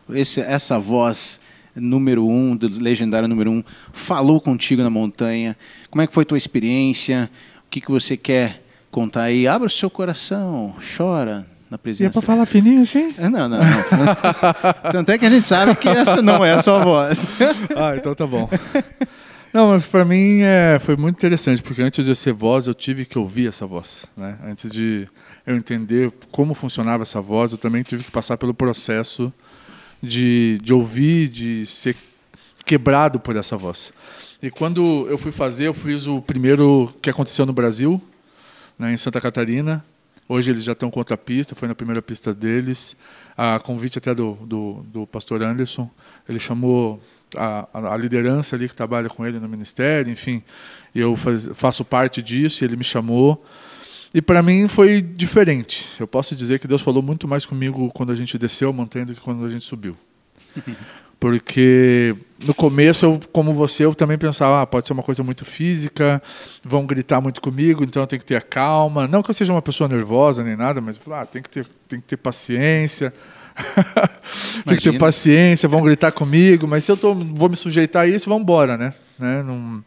esse, 0.09 0.41
essa 0.41 0.77
voz 0.77 1.39
número 1.75 2.27
um, 2.27 2.55
do 2.55 2.67
legendário 2.81 3.27
número 3.27 3.51
um, 3.51 3.63
falou 3.91 4.39
contigo 4.39 4.81
na 4.81 4.89
montanha. 4.89 5.55
Como 5.89 6.01
é 6.01 6.07
que 6.07 6.13
foi 6.13 6.25
tua 6.25 6.37
experiência? 6.37 7.29
O 7.67 7.69
que, 7.69 7.81
que 7.81 7.91
você 7.91 8.15
quer 8.15 8.63
contar 8.89 9.23
aí? 9.23 9.47
Abra 9.47 9.67
o 9.67 9.69
seu 9.69 9.89
coração, 9.89 10.75
chora 10.97 11.45
na 11.69 11.77
presença. 11.77 12.03
E 12.03 12.07
é 12.07 12.09
para 12.09 12.21
falar 12.21 12.45
fininho 12.45 12.81
assim? 12.81 13.13
Não, 13.17 13.29
não, 13.29 13.49
não. 13.49 13.59
Tanto 14.91 15.11
é 15.11 15.17
que 15.17 15.25
a 15.25 15.29
gente 15.29 15.45
sabe 15.45 15.75
que 15.75 15.89
essa 15.89 16.21
não 16.21 16.43
é 16.43 16.53
a 16.53 16.61
sua 16.61 16.83
voz. 16.83 17.29
ah, 17.75 17.95
então 17.95 18.15
tá 18.15 18.25
bom. 18.25 18.49
Não, 19.53 19.69
mas 19.69 19.85
para 19.85 20.03
mim 20.03 20.41
é, 20.41 20.77
foi 20.79 20.97
muito 20.97 21.15
interessante, 21.15 21.61
porque 21.61 21.81
antes 21.81 22.03
de 22.03 22.11
eu 22.11 22.15
ser 22.15 22.33
voz, 22.33 22.67
eu 22.67 22.73
tive 22.73 23.05
que 23.05 23.17
ouvir 23.17 23.47
essa 23.47 23.65
voz. 23.65 24.05
Né? 24.15 24.37
Antes 24.43 24.69
de 24.69 25.07
eu 25.47 25.55
entender 25.55 26.11
como 26.31 26.53
funcionava 26.53 27.03
essa 27.03 27.21
voz, 27.21 27.51
eu 27.51 27.57
também 27.57 27.81
tive 27.83 28.03
que 28.03 28.11
passar 28.11 28.37
pelo 28.37 28.53
processo 28.53 29.33
de, 30.01 30.59
de 30.61 30.73
ouvir, 30.73 31.27
de 31.27 31.65
ser 31.65 31.95
quebrado 32.65 33.19
por 33.19 33.35
essa 33.35 33.55
voz. 33.55 33.93
E 34.41 34.49
quando 34.49 35.07
eu 35.09 35.17
fui 35.17 35.31
fazer, 35.31 35.67
eu 35.67 35.73
fiz 35.73 36.07
o 36.07 36.21
primeiro 36.21 36.93
que 37.01 37.09
aconteceu 37.09 37.45
no 37.45 37.53
Brasil, 37.53 38.01
né, 38.77 38.93
em 38.93 38.97
Santa 38.97 39.21
Catarina. 39.21 39.83
Hoje 40.27 40.51
eles 40.51 40.63
já 40.63 40.71
estão 40.71 40.89
com 40.89 40.99
outra 40.99 41.15
pista, 41.15 41.53
foi 41.53 41.67
na 41.67 41.75
primeira 41.75 42.01
pista 42.01 42.33
deles. 42.33 42.97
A 43.37 43.59
convite 43.59 43.99
até 43.99 44.13
do, 44.13 44.33
do, 44.41 44.85
do 44.91 45.07
pastor 45.07 45.43
Anderson. 45.43 45.89
Ele 46.27 46.39
chamou 46.39 46.99
a, 47.35 47.93
a, 47.93 47.97
liderança 47.97 48.55
ali 48.55 48.67
que 48.67 48.73
trabalha 48.73 49.07
com 49.07 49.25
ele 49.25 49.39
no 49.39 49.47
ministério, 49.47 50.11
enfim. 50.11 50.41
Eu 50.93 51.15
faz, 51.15 51.49
faço 51.53 51.85
parte 51.85 52.21
disso, 52.21 52.63
ele 52.65 52.75
me 52.75 52.83
chamou. 52.83 53.45
E 54.15 54.21
para 54.21 54.41
mim 54.41 54.65
foi 54.69 55.01
diferente. 55.01 55.89
Eu 55.99 56.07
posso 56.07 56.37
dizer 56.37 56.57
que 56.57 56.69
Deus 56.69 56.81
falou 56.81 57.03
muito 57.03 57.27
mais 57.27 57.45
comigo 57.45 57.91
quando 57.93 58.13
a 58.13 58.15
gente 58.15 58.37
desceu 58.37 58.69
a 58.69 58.71
montanha 58.71 59.05
do 59.05 59.13
que 59.13 59.19
quando 59.19 59.43
a 59.43 59.49
gente 59.49 59.65
subiu. 59.65 59.93
Porque 61.19 62.15
no 62.39 62.53
começo, 62.53 63.05
eu, 63.05 63.19
como 63.33 63.53
você, 63.53 63.83
eu 63.83 63.93
também 63.93 64.17
pensava, 64.17 64.61
ah, 64.61 64.65
pode 64.65 64.87
ser 64.87 64.93
uma 64.93 65.03
coisa 65.03 65.21
muito 65.21 65.43
física, 65.43 66.23
vão 66.63 66.85
gritar 66.85 67.19
muito 67.19 67.41
comigo, 67.41 67.83
então 67.83 68.03
eu 68.03 68.07
tenho 68.07 68.21
que 68.21 68.25
ter 68.25 68.37
a 68.37 68.41
calma. 68.41 69.05
Não 69.05 69.21
que 69.21 69.31
eu 69.31 69.33
seja 69.33 69.51
uma 69.51 69.61
pessoa 69.61 69.89
nervosa 69.89 70.45
nem 70.45 70.55
nada, 70.55 70.79
mas 70.79 70.97
ah, 71.11 71.25
tem, 71.25 71.41
que 71.41 71.49
ter, 71.49 71.67
tem 71.85 71.99
que 71.99 72.07
ter 72.07 72.17
paciência. 72.17 73.13
tem 74.65 74.77
que 74.77 74.91
ter 74.91 74.97
paciência, 74.97 75.67
vão 75.67 75.81
gritar 75.81 76.13
comigo, 76.13 76.65
mas 76.65 76.85
se 76.85 76.91
eu 76.91 76.95
tô, 76.95 77.13
vou 77.13 77.49
me 77.49 77.57
sujeitar 77.57 78.03
a 78.03 78.07
isso, 78.07 78.29
vamos 78.29 78.43
embora, 78.43 78.77
né? 78.77 78.93
né? 79.19 79.43
Não, 79.43 79.83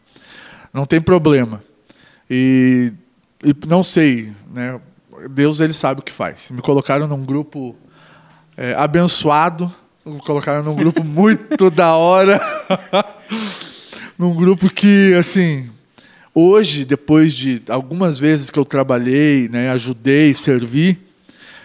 não 0.71 0.85
tem 0.85 1.01
problema. 1.01 1.63
E 2.29 2.93
e 3.43 3.55
não 3.67 3.83
sei, 3.83 4.31
né? 4.51 4.79
Deus 5.31 5.59
ele 5.59 5.73
sabe 5.73 6.01
o 6.01 6.03
que 6.03 6.11
faz. 6.11 6.49
Me 6.51 6.61
colocaram 6.61 7.07
num 7.07 7.25
grupo 7.25 7.75
é, 8.55 8.73
abençoado, 8.73 9.73
me 10.05 10.19
colocaram 10.19 10.63
num 10.63 10.75
grupo 10.75 11.03
muito 11.05 11.69
da 11.69 11.95
hora, 11.95 12.41
num 14.17 14.35
grupo 14.35 14.69
que 14.69 15.13
assim 15.13 15.69
hoje, 16.33 16.85
depois 16.85 17.33
de 17.33 17.61
algumas 17.67 18.17
vezes 18.17 18.49
que 18.49 18.57
eu 18.57 18.65
trabalhei, 18.65 19.49
né, 19.49 19.69
ajudei, 19.71 20.33
servi, 20.33 20.97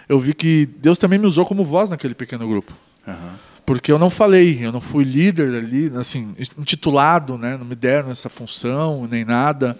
eu 0.07 0.19
vi 0.19 0.33
que 0.33 0.67
Deus 0.77 0.97
também 0.97 1.17
me 1.17 1.25
usou 1.25 1.45
como 1.45 1.63
voz 1.63 1.89
naquele 1.89 2.13
pequeno 2.13 2.47
grupo. 2.47 2.73
Uhum. 3.07 3.13
Porque 3.65 3.91
eu 3.91 3.97
não 3.97 4.09
falei, 4.09 4.59
eu 4.63 4.71
não 4.71 4.81
fui 4.81 5.03
líder 5.03 5.55
ali, 5.55 5.91
assim, 5.95 6.35
intitulado, 6.57 7.37
né, 7.37 7.57
não 7.57 7.65
me 7.65 7.75
deram 7.75 8.11
essa 8.11 8.29
função 8.29 9.07
nem 9.09 9.25
nada, 9.25 9.79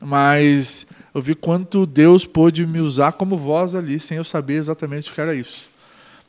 mas 0.00 0.86
eu 1.14 1.20
vi 1.20 1.34
quanto 1.34 1.84
Deus 1.86 2.24
pôde 2.24 2.66
me 2.66 2.80
usar 2.80 3.12
como 3.12 3.36
voz 3.36 3.74
ali, 3.74 4.00
sem 4.00 4.16
eu 4.16 4.24
saber 4.24 4.54
exatamente 4.54 5.10
o 5.10 5.14
que 5.14 5.20
era 5.20 5.34
isso. 5.34 5.70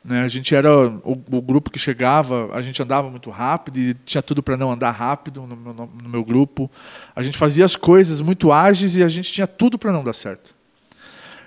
Né, 0.04 0.22
a 0.22 0.28
gente 0.28 0.54
era 0.54 0.70
o, 0.86 1.12
o, 1.12 1.40
grupo 1.40 1.70
que 1.70 1.78
chegava, 1.78 2.50
a 2.52 2.60
gente 2.60 2.82
andava 2.82 3.08
muito 3.08 3.30
rápido 3.30 3.78
e 3.78 3.94
tinha 4.04 4.20
tudo 4.20 4.42
para 4.42 4.54
não 4.54 4.70
andar 4.70 4.90
rápido 4.90 5.46
no 5.46 5.56
meu, 5.56 5.72
no 5.72 6.08
meu, 6.10 6.22
grupo. 6.22 6.70
A 7.16 7.22
gente 7.22 7.38
fazia 7.38 7.64
as 7.64 7.74
coisas 7.74 8.20
muito 8.20 8.52
ágeis 8.52 8.96
e 8.96 9.02
a 9.02 9.08
gente 9.08 9.32
tinha 9.32 9.46
tudo 9.46 9.78
para 9.78 9.90
não 9.90 10.04
dar 10.04 10.12
certo. 10.12 10.54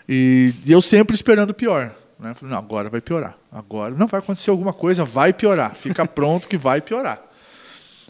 E, 0.10 0.56
e, 0.66 0.72
eu 0.72 0.82
sempre 0.82 1.14
esperando 1.14 1.52
o 1.52 1.54
pior. 1.54 1.92
Né? 2.20 2.34
Falei, 2.34 2.52
não, 2.52 2.58
agora 2.58 2.90
vai 2.90 3.00
piorar. 3.00 3.38
Agora 3.52 3.94
não 3.94 4.08
vai 4.08 4.22
acontecer 4.22 4.50
alguma 4.50 4.74
coisa, 4.74 5.06
vai 5.06 5.32
piorar. 5.34 5.76
Fica 5.76 6.04
pronto 6.08 6.48
que 6.48 6.58
vai 6.58 6.82
piorar. 6.82 7.22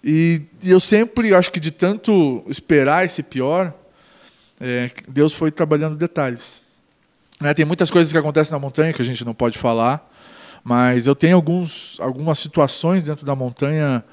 E, 0.02 0.44
e 0.63 0.72
eu 0.72 0.80
sempre, 0.80 1.34
acho 1.34 1.52
que 1.52 1.60
de 1.60 1.72
tanto 1.72 2.42
esperar 2.48 3.06
esse 3.06 3.22
pior, 3.22 3.74
é, 4.60 4.89
Deus 5.08 5.34
foi 5.34 5.52
trabalhando 5.52 5.96
detalhes. 5.96 6.62
Né, 7.39 7.54
tem 7.54 7.65
muitas 7.65 7.91
coisas 7.91 8.12
que 8.12 8.17
acontecem 8.17 8.52
na 8.52 8.60
montanha 8.60 8.91
que 8.91 9.02
a 9.02 9.06
gente 9.06 9.24
não 9.24 9.34
pode 9.34 9.58
falar, 9.58 10.12
mas 10.63 11.06
eu 11.06 11.15
tenho 11.15 11.36
alguns, 11.36 11.98
algumas 12.00 12.39
situações 12.39 13.04
dentro 13.04 13.26
da 13.26 13.36
montanha 13.36 14.04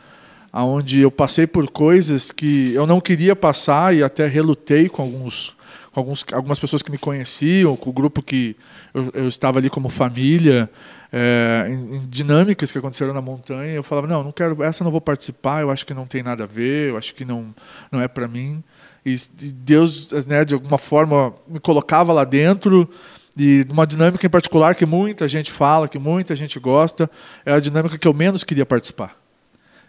onde 0.52 1.00
eu 1.00 1.11
passei 1.11 1.46
por 1.46 1.68
coisas 1.68 2.30
que 2.30 2.72
eu 2.74 2.87
não 2.87 3.00
queria 3.00 3.35
passar 3.35 3.94
e 3.94 4.04
até 4.04 4.26
relutei 4.26 4.88
com 4.88 5.02
alguns 5.02 5.57
com 5.94 6.00
alguns, 6.00 6.24
algumas 6.33 6.59
pessoas 6.59 6.83
que 6.83 6.90
me 6.90 6.98
conheciam, 6.98 7.76
com 7.76 7.88
o 7.88 7.92
grupo 7.92 8.20
que 8.20 8.57
eu, 8.92 9.11
eu 9.14 9.28
estava 9.28 9.61
ali 9.61 9.70
como 9.70 9.88
família, 9.88 10.68
é, 11.12 11.68
em, 11.70 11.96
em, 11.96 12.07
dinâmicas 12.09 12.72
que 12.72 12.78
aconteceram 12.78 13.14
na 13.14 13.22
montanha. 13.22 13.72
Eu 13.72 13.83
falava, 13.85 14.09
não, 14.09 14.24
não 14.24 14.33
quero, 14.33 14.61
essa 14.62 14.83
não 14.83 14.90
vou 14.90 15.00
participar, 15.00 15.62
eu 15.62 15.70
acho 15.70 15.87
que 15.87 15.94
não 15.94 16.04
tem 16.04 16.20
nada 16.20 16.42
a 16.42 16.46
ver, 16.48 16.90
eu 16.90 16.98
acho 16.98 17.14
que 17.14 17.24
não, 17.24 17.54
não 17.92 18.02
é 18.02 18.09
para 18.09 18.26
mim. 18.26 18.62
E 19.04 19.16
Deus, 19.52 20.10
né, 20.26 20.44
de 20.44 20.54
alguma 20.54 20.78
forma, 20.78 21.34
me 21.46 21.60
colocava 21.60 22.12
lá 22.12 22.24
dentro 22.24 22.88
e 23.36 23.66
uma 23.68 23.86
dinâmica 23.86 24.26
em 24.26 24.30
particular 24.30 24.74
que 24.74 24.86
muita 24.86 25.28
gente 25.28 25.50
fala, 25.50 25.88
que 25.88 25.98
muita 25.98 26.34
gente 26.34 26.58
gosta, 26.58 27.10
é 27.44 27.52
a 27.52 27.60
dinâmica 27.60 27.98
que 27.98 28.08
eu 28.08 28.14
menos 28.14 28.44
queria 28.44 28.64
participar. 28.64 29.18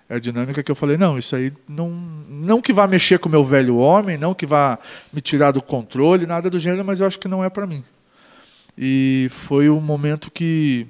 É 0.10 0.16
a 0.16 0.20
dinâmica 0.20 0.62
que 0.62 0.72
eu 0.72 0.76
falei, 0.76 0.98
não, 0.98 1.18
isso 1.18 1.36
aí 1.36 1.54
não, 1.68 1.90
não 1.90 2.62
que 2.62 2.74
vá 2.74 2.88
mexer 2.88 3.18
com 3.20 3.30
o 3.30 3.32
meu 3.32 3.44
velho 3.44 3.78
homem, 3.78 4.18
não 4.18 4.34
que 4.34 4.46
vá 4.46 4.78
me 5.14 5.22
tirar 5.22 5.52
do 5.52 5.62
controle, 5.62 6.26
nada 6.26 6.50
do 6.50 6.60
gênero, 6.60 6.84
mas 6.84 7.00
eu 7.00 7.08
acho 7.08 7.20
que 7.20 7.28
não 7.28 7.44
é 7.44 7.50
para 7.50 7.66
mim. 7.66 7.84
E 8.78 9.30
foi 9.32 9.70
um 9.70 9.80
momento 9.80 10.30
que 10.30 10.88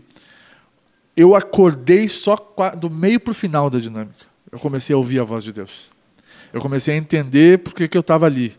eu 1.15 1.35
acordei 1.35 2.09
só 2.09 2.35
do 2.77 2.89
meio 2.89 3.19
para 3.19 3.31
o 3.31 3.35
final 3.35 3.69
da 3.69 3.79
dinâmica. 3.79 4.25
Eu 4.51 4.59
comecei 4.59 4.93
a 4.93 4.97
ouvir 4.97 5.19
a 5.19 5.23
voz 5.23 5.43
de 5.43 5.53
Deus 5.53 5.94
eu 6.55 6.61
comecei 6.61 6.93
a 6.93 6.97
entender 6.97 7.59
por 7.59 7.73
que, 7.73 7.85
que 7.85 7.97
eu 7.97 8.01
estava 8.01 8.25
ali. 8.25 8.55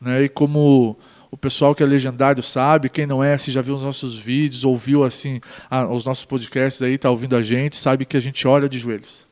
Né? 0.00 0.22
E 0.22 0.28
como 0.28 0.96
o 1.28 1.36
pessoal 1.36 1.74
que 1.74 1.82
é 1.82 1.86
legendário 1.86 2.40
sabe, 2.40 2.88
quem 2.88 3.04
não 3.04 3.22
é, 3.22 3.36
se 3.36 3.50
já 3.50 3.60
viu 3.60 3.74
os 3.74 3.82
nossos 3.82 4.16
vídeos, 4.16 4.64
ouviu 4.64 5.02
assim 5.02 5.40
a, 5.68 5.84
os 5.88 6.04
nossos 6.04 6.24
podcasts 6.24 6.80
aí, 6.82 6.94
está 6.94 7.10
ouvindo 7.10 7.34
a 7.34 7.42
gente, 7.42 7.74
sabe 7.74 8.04
que 8.04 8.16
a 8.16 8.20
gente 8.20 8.46
olha 8.46 8.68
de 8.68 8.78
joelhos. 8.78 9.26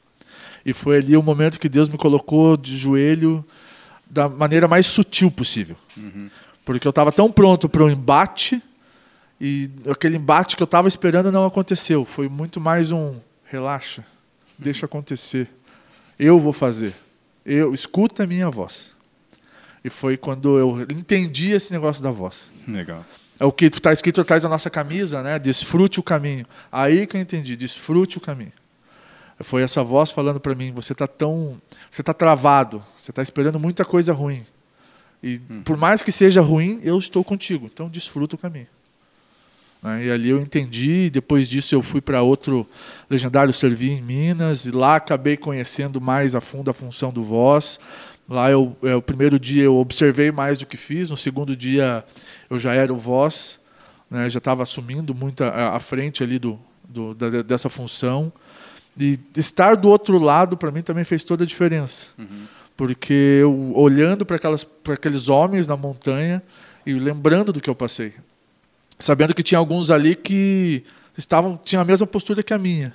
E 0.67 0.73
foi 0.73 0.97
ali 0.97 1.17
o 1.17 1.23
momento 1.23 1.61
que 1.61 1.69
Deus 1.69 1.89
me 1.89 1.97
colocou 1.97 2.57
de 2.57 2.77
joelho 2.77 3.45
da 4.11 4.29
maneira 4.29 4.67
mais 4.67 4.87
sutil 4.87 5.31
possível. 5.31 5.77
Uhum. 5.97 6.29
Porque 6.65 6.89
eu 6.89 6.91
estava 6.91 7.13
tão 7.13 7.31
pronto 7.31 7.69
para 7.69 7.85
o 7.85 7.87
um 7.87 7.91
embate, 7.91 8.61
e 9.41 9.71
aquele 9.89 10.17
embate 10.17 10.57
que 10.57 10.63
eu 10.65 10.67
estava 10.67 10.89
esperando 10.89 11.31
não 11.31 11.47
aconteceu. 11.47 12.05
Foi 12.05 12.29
muito 12.29 12.61
mais 12.61 12.91
um 12.91 13.21
relaxa, 13.45 14.05
deixa 14.59 14.85
acontecer. 14.87 15.49
Eu 16.19 16.41
vou 16.41 16.53
fazer 16.53 16.93
eu 17.45 17.73
escuta 17.75 18.25
a 18.25 18.27
minha 18.27 18.51
voz. 18.51 18.95
E 19.85 19.91
foi 19.91 20.17
quando 20.17 20.59
eu 20.59 20.83
entendi 20.91 21.53
esse 21.53 21.73
negócio 21.73 22.03
da 22.03 22.11
voz. 22.11 22.51
Legal. 22.69 23.05
É 23.39 23.45
o 23.45 23.53
que 23.53 23.65
está 23.67 23.93
escrito 23.93 24.21
atrás 24.21 24.43
da 24.43 24.49
nossa 24.49 24.69
camisa, 24.69 25.23
né? 25.23 25.39
Desfrute 25.39 25.99
o 25.99 26.03
caminho. 26.03 26.45
Aí 26.71 27.07
que 27.07 27.17
eu 27.17 27.21
entendi, 27.21 27.57
desfrute 27.57 28.19
o 28.19 28.21
caminho. 28.21 28.53
Foi 29.41 29.63
essa 29.63 29.83
voz 29.83 30.11
falando 30.11 30.39
para 30.39 30.55
mim: 30.55 30.71
você 30.73 30.93
está 30.93 31.07
tão, 31.07 31.61
você 31.91 32.03
está 32.03 32.13
travado, 32.13 32.85
você 32.95 33.11
está 33.11 33.23
esperando 33.23 33.59
muita 33.59 33.85
coisa 33.85 34.13
ruim. 34.13 34.45
E 35.23 35.41
hum. 35.51 35.63
por 35.63 35.77
mais 35.77 36.03
que 36.03 36.13
seja 36.13 36.43
ruim, 36.43 36.81
eu 36.83 36.99
estou 36.99 37.25
contigo. 37.25 37.71
Então 37.73 37.89
desfruta 37.89 38.37
o 38.37 38.39
caminho. 38.39 38.69
Né? 39.83 40.07
E 40.07 40.11
ali 40.11 40.31
eu 40.31 40.41
entendi, 40.41 41.11
depois 41.11 41.49
disso 41.49 41.75
eu 41.75 41.83
fui 41.83 42.01
para 42.01 42.23
outro 42.23 42.67
legendário 43.09 43.53
servir 43.53 43.91
em 43.91 44.03
Minas, 44.03 44.67
e 44.67 44.71
lá 44.71 44.97
acabei 44.97 45.37
conhecendo 45.37 46.01
mais 46.01 46.35
a 46.35 46.41
fundo 46.41 46.71
a 46.71 46.75
função 46.75 47.11
do 47.13 47.23
voz. 47.23 47.81
Lá 48.29 48.51
eu, 48.51 48.77
é, 48.83 48.95
o 48.95 49.03
primeiro 49.03 49.39
dia 49.41 49.65
eu 49.65 49.77
observei 49.77 50.31
mais 50.31 50.59
do 50.59 50.67
que 50.67 50.77
fiz, 50.77 51.11
no 51.11 51.17
segundo 51.17 51.57
dia 51.57 52.05
eu 52.49 52.59
já 52.59 52.75
era 52.75 52.93
o 52.93 52.97
voz, 52.97 53.59
né? 54.11 54.31
já 54.31 54.39
estava 54.39 54.63
assumindo 54.63 55.15
muito 55.15 55.43
a, 55.43 55.75
a, 55.75 55.81
frente 55.81 56.23
ali 56.23 56.39
do, 56.39 56.59
do 56.89 57.15
da, 57.15 57.43
dessa 57.43 57.69
função. 57.69 58.33
E 58.99 59.19
estar 59.37 59.77
do 59.77 59.89
outro 59.89 60.19
lado, 60.19 60.57
para 60.57 60.71
mim, 60.71 60.83
também 60.83 61.05
fez 61.05 61.25
toda 61.25 61.45
a 61.45 61.47
diferença. 61.47 62.09
Uhum. 62.19 62.45
Porque 62.77 63.39
eu, 63.41 63.73
olhando 63.75 64.27
para 64.27 64.39
aqueles 64.93 65.29
homens 65.29 65.67
na 65.67 65.77
montanha 65.77 66.43
e 66.85 66.93
lembrando 66.93 67.53
do 67.53 67.61
que 67.61 67.71
eu 67.71 67.75
passei 67.75 68.13
sabendo 69.01 69.35
que 69.35 69.43
tinha 69.43 69.59
alguns 69.59 69.91
ali 69.91 70.15
que 70.15 70.85
estavam 71.19 71.57
tinham 71.57 71.83
a 71.83 71.85
mesma 71.85 72.07
postura 72.07 72.43
que 72.45 72.55
a 72.55 72.59
minha, 72.59 72.95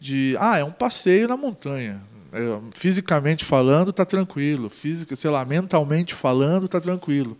de 0.00 0.34
ah 0.40 0.56
é 0.56 0.64
um 0.64 0.72
passeio 0.72 1.28
na 1.28 1.36
montanha, 1.36 2.00
É, 2.36 2.58
fisicamente 2.74 3.44
falando, 3.44 3.92
tá 3.92 4.04
tranquilo. 4.04 4.68
Física, 4.68 5.14
sei 5.14 5.30
lá, 5.30 5.44
mentalmente 5.44 6.12
falando, 6.14 6.66
tá 6.66 6.80
tranquilo. 6.80 7.38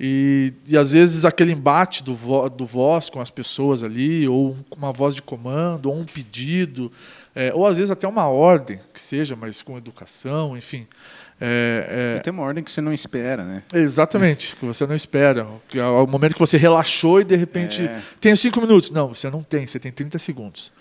E, 0.00 0.54
e 0.66 0.78
às 0.78 0.92
vezes 0.92 1.26
aquele 1.26 1.52
embate 1.52 2.02
do, 2.02 2.14
vo, 2.14 2.48
do 2.48 2.64
voz 2.64 3.10
com 3.10 3.20
as 3.20 3.28
pessoas 3.28 3.82
ali, 3.82 4.26
ou 4.26 4.56
uma 4.74 4.90
voz 4.92 5.14
de 5.14 5.20
comando, 5.20 5.90
ou 5.90 5.98
um 5.98 6.06
pedido, 6.06 6.90
é, 7.34 7.52
ou 7.52 7.66
às 7.66 7.76
vezes 7.76 7.90
até 7.90 8.08
uma 8.08 8.26
ordem, 8.26 8.80
que 8.94 9.00
seja, 9.00 9.36
mas 9.36 9.60
com 9.62 9.76
educação, 9.76 10.56
enfim. 10.56 10.86
É, 11.40 12.16
é, 12.16 12.20
Tem 12.20 12.32
uma 12.32 12.42
ordem 12.42 12.62
que 12.62 12.70
você 12.70 12.80
não 12.80 12.92
espera, 12.92 13.42
né? 13.44 13.62
Exatamente, 13.72 14.54
que 14.56 14.64
você 14.64 14.86
não 14.86 14.94
espera. 14.94 15.46
Que 15.68 15.78
é 15.78 15.84
o 15.84 16.06
momento 16.06 16.34
que 16.34 16.38
você 16.40 16.56
relaxou 16.56 17.20
e 17.20 17.24
de 17.24 17.34
repente 17.36 17.82
É. 17.82 18.00
tem 18.20 18.34
cinco 18.36 18.60
minutos. 18.60 18.90
Não, 18.90 19.08
você 19.08 19.28
não 19.28 19.42
tem, 19.42 19.66
você 19.66 19.78
tem 19.78 19.90
30 19.92 20.18
segundos. 20.18 20.72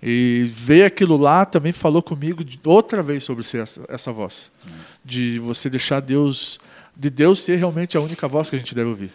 E 0.00 0.44
ver 0.46 0.84
aquilo 0.84 1.16
lá 1.16 1.44
também 1.44 1.72
falou 1.72 2.00
comigo 2.02 2.44
de- 2.44 2.60
outra 2.64 3.02
vez 3.02 3.24
sobre 3.24 3.42
ser 3.42 3.62
essa, 3.62 3.80
essa 3.88 4.12
voz. 4.12 4.52
De 5.04 5.38
você 5.40 5.68
deixar 5.68 6.00
Deus. 6.00 6.60
De 6.96 7.10
Deus 7.10 7.42
ser 7.42 7.56
realmente 7.56 7.96
a 7.96 8.00
única 8.00 8.26
voz 8.28 8.48
que 8.48 8.54
a 8.56 8.58
gente 8.58 8.74
deve 8.74 8.88
ouvir. 8.90 9.10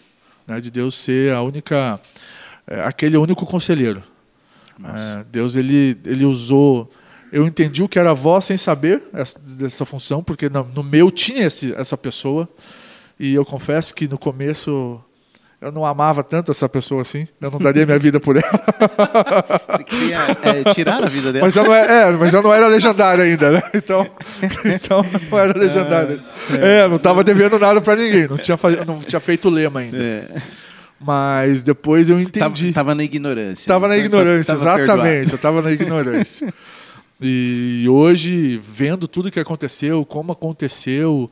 Né? 0.45 0.59
De 0.59 0.69
Deus 0.69 0.95
ser 0.95 1.33
a 1.33 1.41
única. 1.41 1.99
é, 2.67 2.81
aquele 2.81 3.15
único 3.17 3.45
conselheiro. 3.45 4.03
É, 4.83 5.23
Deus 5.31 5.55
ele, 5.55 5.97
ele 6.05 6.25
usou. 6.25 6.91
Eu 7.33 7.47
entendi 7.47 7.81
o 7.81 7.89
que 7.89 7.97
era 7.97 8.13
voz 8.13 8.45
sem 8.45 8.57
saber 8.57 9.01
essa, 9.11 9.39
dessa 9.39 9.83
função, 9.85 10.21
porque 10.21 10.47
no, 10.49 10.63
no 10.65 10.83
meu 10.83 11.09
tinha 11.09 11.47
esse, 11.47 11.73
essa 11.75 11.97
pessoa. 11.97 12.47
E 13.19 13.33
eu 13.33 13.43
confesso 13.43 13.91
que 13.95 14.07
no 14.07 14.19
começo 14.19 15.01
eu 15.59 15.71
não 15.71 15.83
amava 15.83 16.23
tanto 16.23 16.51
essa 16.51 16.69
pessoa 16.69 17.01
assim. 17.01 17.27
Eu 17.41 17.49
não 17.49 17.57
daria 17.57 17.87
minha 17.87 17.97
vida 17.97 18.19
por 18.19 18.37
ela. 18.37 18.45
Você 19.67 19.83
queria 19.83 20.17
é, 20.43 20.73
tirar 20.75 21.03
a 21.03 21.07
vida 21.07 21.33
dela. 21.33 21.43
Mas 21.43 21.55
eu 21.55 21.63
não, 21.63 21.73
é, 21.73 22.03
é, 22.03 22.11
mas 22.11 22.33
eu 22.35 22.43
não 22.43 22.53
era 22.53 22.67
legendário 22.67 23.23
ainda, 23.23 23.49
né? 23.49 23.63
Então, 23.73 24.07
então 24.65 25.03
não 25.31 25.39
era 25.39 25.57
legendário. 25.57 26.21
É, 26.61 26.87
não 26.87 26.97
estava 26.97 27.23
devendo 27.23 27.57
nada 27.57 27.81
para 27.81 27.95
ninguém. 27.95 28.27
Não 28.27 28.37
tinha, 28.37 28.59
não 28.85 28.99
tinha 28.99 29.19
feito 29.19 29.49
lema 29.49 29.79
ainda. 29.79 29.97
É. 29.97 30.27
Mas 30.99 31.63
depois 31.63 32.11
eu 32.11 32.17
Tava, 32.29 32.51
entendi. 32.53 32.73
tava 32.73 32.93
na 32.93 33.03
ignorância. 33.03 33.63
Estava 33.63 33.87
na 33.87 33.95
Tava- 33.95 34.05
ignorância, 34.05 34.55
tava 34.55 34.81
exatamente. 34.81 35.29
Eu 35.31 35.35
estava 35.35 35.61
na 35.63 35.71
ignorância. 35.71 36.53
E 37.25 37.87
hoje, 37.87 38.57
vendo 38.57 39.07
tudo 39.07 39.31
que 39.31 39.39
aconteceu, 39.39 40.03
como 40.03 40.33
aconteceu, 40.33 41.31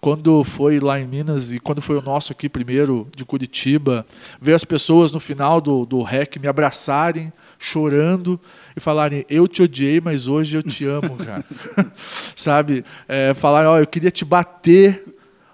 quando 0.00 0.44
foi 0.44 0.78
lá 0.78 1.00
em 1.00 1.06
Minas 1.06 1.50
e 1.50 1.58
quando 1.58 1.82
foi 1.82 1.96
o 1.96 2.00
nosso 2.00 2.30
aqui 2.30 2.48
primeiro, 2.48 3.08
de 3.16 3.24
Curitiba, 3.24 4.06
ver 4.40 4.54
as 4.54 4.64
pessoas 4.64 5.10
no 5.10 5.18
final 5.18 5.60
do, 5.60 5.84
do 5.84 6.00
REC 6.00 6.36
me 6.36 6.46
abraçarem, 6.46 7.32
chorando 7.58 8.40
e 8.76 8.80
falarem: 8.80 9.26
Eu 9.28 9.48
te 9.48 9.62
odiei, 9.62 10.00
mas 10.00 10.28
hoje 10.28 10.56
eu 10.56 10.62
te 10.62 10.84
amo, 10.84 11.16
cara. 11.16 11.44
Sabe? 12.36 12.84
É, 13.08 13.34
falarem: 13.34 13.68
Ó, 13.68 13.80
eu 13.80 13.86
queria 13.88 14.12
te 14.12 14.24
bater, 14.24 15.04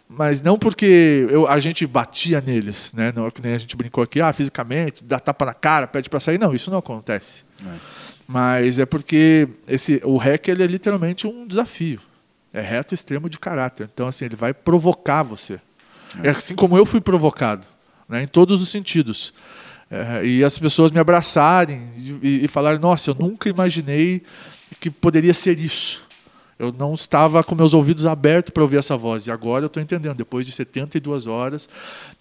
mas 0.07 0.43
não 0.43 0.59
porque 0.59 1.27
eu, 1.31 1.49
a 1.49 1.59
gente 1.59 1.87
batia 1.87 2.43
neles, 2.43 2.93
né? 2.93 3.11
Não 3.17 3.27
é 3.27 3.31
que 3.31 3.41
nem 3.41 3.55
a 3.55 3.59
gente 3.59 3.75
brincou 3.75 4.05
aqui, 4.05 4.21
ah, 4.21 4.35
fisicamente, 4.35 5.03
dá 5.03 5.19
tapa 5.19 5.47
na 5.47 5.55
cara, 5.55 5.87
pede 5.87 6.11
para 6.11 6.21
sair. 6.21 6.37
Não, 6.37 6.55
isso 6.55 6.71
não 6.71 6.77
acontece. 6.77 7.43
Mas 8.31 8.79
é 8.79 8.85
porque 8.85 9.49
esse, 9.67 10.03
o 10.05 10.19
REC 10.19 10.49
ele 10.49 10.63
é 10.63 10.67
literalmente 10.67 11.27
um 11.27 11.47
desafio. 11.47 11.99
É 12.53 12.61
reto 12.61 12.95
extremo 12.95 13.31
de 13.31 13.39
caráter. 13.39 13.89
Então, 13.93 14.07
assim, 14.07 14.27
ele 14.27 14.37
vai 14.37 14.53
provocar 14.53 15.23
você. 15.23 15.59
É 16.23 16.31
assim 16.31 16.55
como 16.55 16.77
eu 16.77 16.85
fui 16.85 17.01
provocado, 17.01 17.67
né, 18.09 18.23
em 18.23 18.27
todos 18.27 18.61
os 18.61 18.69
sentidos. 18.69 19.33
É, 19.91 20.25
e 20.25 20.45
as 20.45 20.59
pessoas 20.59 20.91
me 20.91 21.01
abraçarem 21.01 21.91
e, 22.23 22.45
e 22.45 22.49
falarem: 22.49 22.79
Nossa, 22.79 23.11
eu 23.11 23.15
nunca 23.15 23.49
imaginei 23.49 24.23
que 24.79 24.91
poderia 24.91 25.33
ser 25.33 25.59
isso. 25.59 26.07
Eu 26.59 26.73
não 26.73 26.93
estava 26.93 27.45
com 27.45 27.55
meus 27.55 27.73
ouvidos 27.73 28.05
abertos 28.05 28.51
para 28.51 28.63
ouvir 28.63 28.79
essa 28.79 28.97
voz. 28.97 29.27
E 29.27 29.31
agora 29.31 29.65
eu 29.65 29.69
estou 29.69 29.81
entendendo, 29.81 30.17
depois 30.17 30.45
de 30.45 30.51
72 30.51 31.29
horas, 31.29 31.69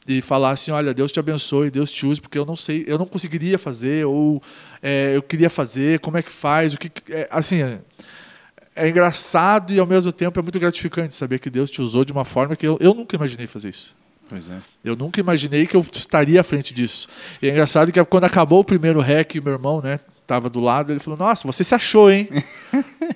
e 0.08 0.22
falar 0.22 0.52
assim: 0.52 0.70
olha, 0.70 0.94
Deus 0.94 1.12
te 1.12 1.20
abençoe, 1.20 1.72
Deus 1.72 1.92
te 1.92 2.06
use, 2.06 2.22
porque 2.22 2.38
eu 2.38 2.46
não 2.46 2.56
sei, 2.56 2.86
eu 2.88 3.00
não 3.00 3.08
conseguiria 3.08 3.58
fazer, 3.58 4.06
ou 4.06 4.42
é, 4.82 5.14
eu 5.16 5.24
queria 5.24 5.50
fazer, 5.50 6.00
como 6.00 6.18
é 6.18 6.22
que 6.22 6.32
faz, 6.32 6.74
o 6.76 6.78
que. 6.78 6.92
é, 7.12 7.28
assim, 7.32 7.64
é, 7.64 7.80
é 8.76 8.88
engraçado 8.88 9.74
e 9.74 9.80
ao 9.80 9.88
mesmo 9.88 10.12
tempo 10.12 10.40
é 10.40 10.44
muito 10.44 10.60
gratificante 10.60 11.16
saber 11.16 11.40
que 11.40 11.50
Deus 11.50 11.72
te 11.72 11.82
usou 11.82 12.06
de 12.06 12.12
uma 12.12 12.24
forma 12.24 12.56
que 12.56 12.68
eu, 12.68 12.78
eu 12.80 12.94
nunca 12.94 13.16
imaginei 13.16 13.48
fazer 13.48 13.70
isso. 13.70 13.96
Pois 14.30 14.50
é. 14.50 14.58
Eu 14.84 14.96
nunca 14.96 15.20
imaginei 15.20 15.66
que 15.66 15.76
eu 15.76 15.84
estaria 15.92 16.42
à 16.42 16.44
frente 16.44 16.74
disso. 16.74 17.08
E 17.42 17.48
é 17.48 17.52
engraçado 17.52 17.92
que 17.92 18.04
quando 18.06 18.26
acabou 18.26 18.60
o 18.60 18.64
primeiro 18.64 19.00
rec, 19.00 19.36
meu 19.36 19.54
irmão, 19.54 19.82
né, 19.82 20.00
tava 20.28 20.50
do 20.50 20.60
lado, 20.60 20.92
ele 20.92 21.00
falou: 21.00 21.18
"Nossa, 21.18 21.48
você 21.48 21.64
se 21.64 21.74
achou, 21.74 22.12
hein? 22.12 22.28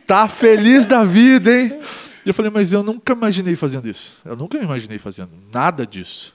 tá 0.08 0.28
feliz 0.28 0.86
da 0.86 1.04
vida, 1.04 1.56
hein?" 1.56 1.80
E 2.26 2.30
eu 2.30 2.34
falei: 2.34 2.50
"Mas 2.50 2.72
eu 2.72 2.82
nunca 2.82 3.14
imaginei 3.14 3.56
fazendo 3.56 3.88
isso. 3.88 4.18
Eu 4.26 4.36
nunca 4.36 4.58
me 4.58 4.64
imaginei 4.64 4.98
fazendo 4.98 5.32
nada 5.54 5.86
disso." 5.86 6.34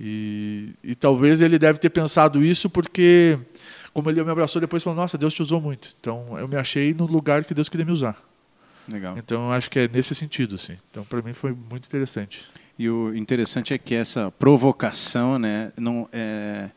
E, 0.00 0.70
e 0.82 0.94
talvez 0.94 1.40
ele 1.40 1.58
deve 1.58 1.78
ter 1.78 1.90
pensado 1.90 2.42
isso 2.42 2.68
porque 2.68 3.38
como 3.92 4.10
ele 4.10 4.24
me 4.24 4.30
abraçou 4.30 4.60
depois 4.60 4.82
falou: 4.82 4.96
"Nossa, 4.96 5.18
Deus 5.18 5.34
te 5.34 5.42
usou 5.42 5.60
muito". 5.60 5.94
Então 6.00 6.36
eu 6.38 6.48
me 6.48 6.56
achei 6.56 6.94
no 6.94 7.06
lugar 7.06 7.44
que 7.44 7.54
Deus 7.54 7.68
queria 7.68 7.86
me 7.86 7.92
usar. 7.92 8.16
Legal. 8.90 9.16
Então 9.16 9.46
eu 9.46 9.52
acho 9.52 9.70
que 9.70 9.78
é 9.78 9.88
nesse 9.88 10.14
sentido, 10.14 10.56
assim. 10.56 10.76
Então 10.90 11.04
para 11.04 11.20
mim 11.22 11.32
foi 11.32 11.56
muito 11.70 11.86
interessante. 11.86 12.44
E 12.78 12.88
o 12.88 13.14
interessante 13.14 13.74
é 13.74 13.78
que 13.78 13.94
essa 13.94 14.30
provocação, 14.32 15.38
né, 15.38 15.72
não 15.76 16.08
é, 16.10 16.70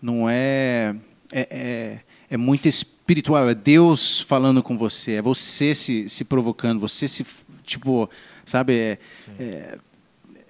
não 0.00 0.28
é, 0.28 0.96
é, 1.30 1.46
é, 1.50 2.00
é 2.32 2.36
muito 2.38 2.66
espiritual. 2.66 3.46
É 3.46 3.54
Deus 3.54 4.20
falando 4.20 4.62
com 4.62 4.76
você, 4.76 5.12
é 5.12 5.22
você 5.22 5.74
se, 5.74 6.08
se 6.08 6.24
provocando, 6.24 6.80
você 6.80 7.06
se, 7.06 7.26
tipo, 7.62 8.08
sabe, 8.46 8.72
é, 8.72 8.98
é, 9.38 9.78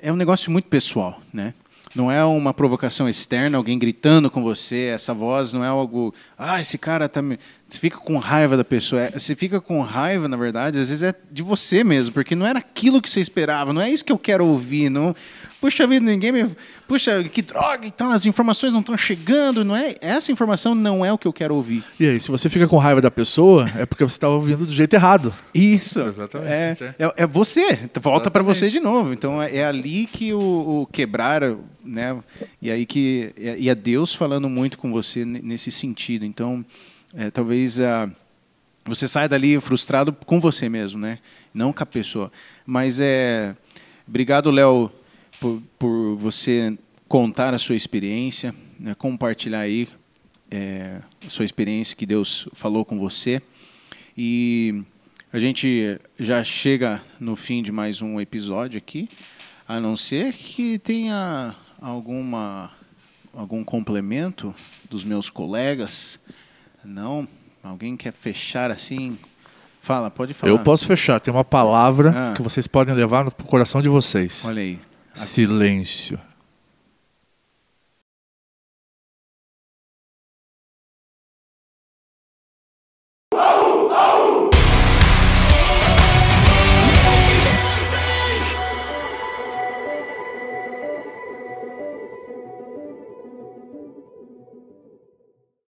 é 0.00 0.12
um 0.12 0.16
negócio 0.16 0.50
muito 0.52 0.68
pessoal, 0.68 1.20
né? 1.32 1.54
Não 1.92 2.10
é 2.10 2.24
uma 2.24 2.54
provocação 2.54 3.08
externa, 3.08 3.58
alguém 3.58 3.78
gritando 3.78 4.30
com 4.30 4.42
você, 4.42 4.92
essa 4.94 5.12
voz 5.12 5.52
não 5.52 5.64
é 5.64 5.66
algo, 5.66 6.14
ah, 6.38 6.60
esse 6.60 6.78
cara 6.78 7.08
tá 7.08 7.20
me... 7.20 7.36
Você 7.72 7.78
fica 7.80 7.96
com 7.96 8.18
raiva 8.18 8.54
da 8.54 8.64
pessoa. 8.64 9.00
É, 9.02 9.10
Você 9.18 9.34
fica 9.34 9.58
com 9.60 9.80
raiva, 9.80 10.28
na 10.28 10.36
verdade, 10.36 10.78
às 10.78 10.90
vezes 10.90 11.02
é 11.02 11.14
de 11.30 11.42
você 11.42 11.82
mesmo, 11.82 12.12
porque 12.12 12.36
não 12.36 12.46
era 12.46 12.58
aquilo 12.58 13.00
que 13.00 13.08
você 13.08 13.18
esperava, 13.18 13.72
não 13.72 13.80
é 13.80 13.90
isso 13.90 14.04
que 14.04 14.12
eu 14.12 14.18
quero 14.18 14.44
ouvir, 14.44 14.90
não. 14.90 15.14
Puxa 15.58 15.86
vida, 15.86 16.04
ninguém 16.04 16.32
me. 16.32 16.50
Puxa, 16.88 17.22
que 17.24 17.40
droga, 17.40 17.86
então 17.86 18.10
as 18.10 18.26
informações 18.26 18.72
não 18.72 18.80
estão 18.80 18.96
chegando, 18.98 19.64
não 19.64 19.74
é? 19.76 19.94
Essa 20.00 20.30
informação 20.32 20.74
não 20.74 21.02
é 21.04 21.10
o 21.12 21.16
que 21.16 21.26
eu 21.26 21.32
quero 21.32 21.54
ouvir. 21.54 21.82
E 22.00 22.06
aí, 22.06 22.20
se 22.20 22.30
você 22.30 22.48
fica 22.48 22.66
com 22.68 22.76
raiva 22.76 23.00
da 23.00 23.10
pessoa, 23.12 23.66
é 23.76 23.86
porque 23.86 24.04
você 24.04 24.16
está 24.16 24.28
ouvindo 24.28 24.66
do 24.66 24.72
jeito 24.72 24.92
errado. 24.94 25.32
Isso. 25.54 26.00
Exatamente, 26.00 26.50
É, 26.52 26.94
é. 26.98 27.04
é, 27.06 27.12
é 27.18 27.26
você. 27.26 27.78
Volta 28.00 28.30
para 28.30 28.42
você 28.42 28.68
de 28.68 28.80
novo. 28.80 29.12
Então 29.14 29.40
é, 29.40 29.56
é 29.58 29.64
ali 29.64 30.06
que 30.06 30.34
o, 30.34 30.82
o 30.82 30.86
quebrar, 30.92 31.40
né? 31.84 32.16
E 32.60 32.70
aí 32.70 32.84
que 32.84 33.32
é- 33.38 33.56
e 33.58 33.68
é 33.68 33.74
Deus 33.74 34.12
falando 34.12 34.48
muito 34.50 34.76
com 34.76 34.90
você 34.92 35.24
ne- 35.24 35.40
nesse 35.40 35.70
sentido. 35.70 36.24
Então 36.24 36.64
é, 37.14 37.30
talvez 37.30 37.78
ah, 37.80 38.10
você 38.84 39.06
saia 39.06 39.28
dali 39.28 39.60
frustrado 39.60 40.12
com 40.12 40.40
você 40.40 40.68
mesmo, 40.68 40.98
né? 40.98 41.18
Não 41.52 41.72
com 41.72 41.82
a 41.82 41.86
pessoa. 41.86 42.32
Mas 42.66 43.00
é 43.00 43.54
obrigado, 44.06 44.50
Léo, 44.50 44.90
por, 45.38 45.62
por 45.78 46.16
você 46.16 46.76
contar 47.08 47.54
a 47.54 47.58
sua 47.58 47.76
experiência, 47.76 48.54
né? 48.78 48.94
compartilhar 48.94 49.60
aí 49.60 49.88
é, 50.50 51.00
a 51.26 51.30
sua 51.30 51.44
experiência 51.44 51.96
que 51.96 52.06
Deus 52.06 52.48
falou 52.52 52.84
com 52.84 52.98
você. 52.98 53.40
E 54.16 54.82
a 55.32 55.38
gente 55.38 55.98
já 56.18 56.42
chega 56.44 57.02
no 57.18 57.36
fim 57.36 57.62
de 57.62 57.72
mais 57.72 58.02
um 58.02 58.20
episódio 58.20 58.78
aqui, 58.78 59.08
a 59.66 59.80
não 59.80 59.96
ser 59.96 60.32
que 60.32 60.78
tenha 60.78 61.54
alguma 61.80 62.70
algum 63.34 63.64
complemento 63.64 64.54
dos 64.90 65.04
meus 65.04 65.30
colegas. 65.30 66.20
Não? 66.84 67.26
Alguém 67.62 67.96
quer 67.96 68.12
fechar 68.12 68.70
assim? 68.70 69.18
Fala, 69.80 70.10
pode 70.10 70.34
falar. 70.34 70.52
Eu 70.52 70.58
posso 70.60 70.86
fechar. 70.86 71.18
Tem 71.20 71.32
uma 71.32 71.44
palavra 71.44 72.30
Ah. 72.30 72.34
que 72.34 72.42
vocês 72.42 72.66
podem 72.66 72.94
levar 72.94 73.24
no 73.24 73.30
coração 73.32 73.80
de 73.82 73.88
vocês. 73.88 74.42
Olha 74.44 74.62
aí. 74.62 74.78
Silêncio. 75.14 76.18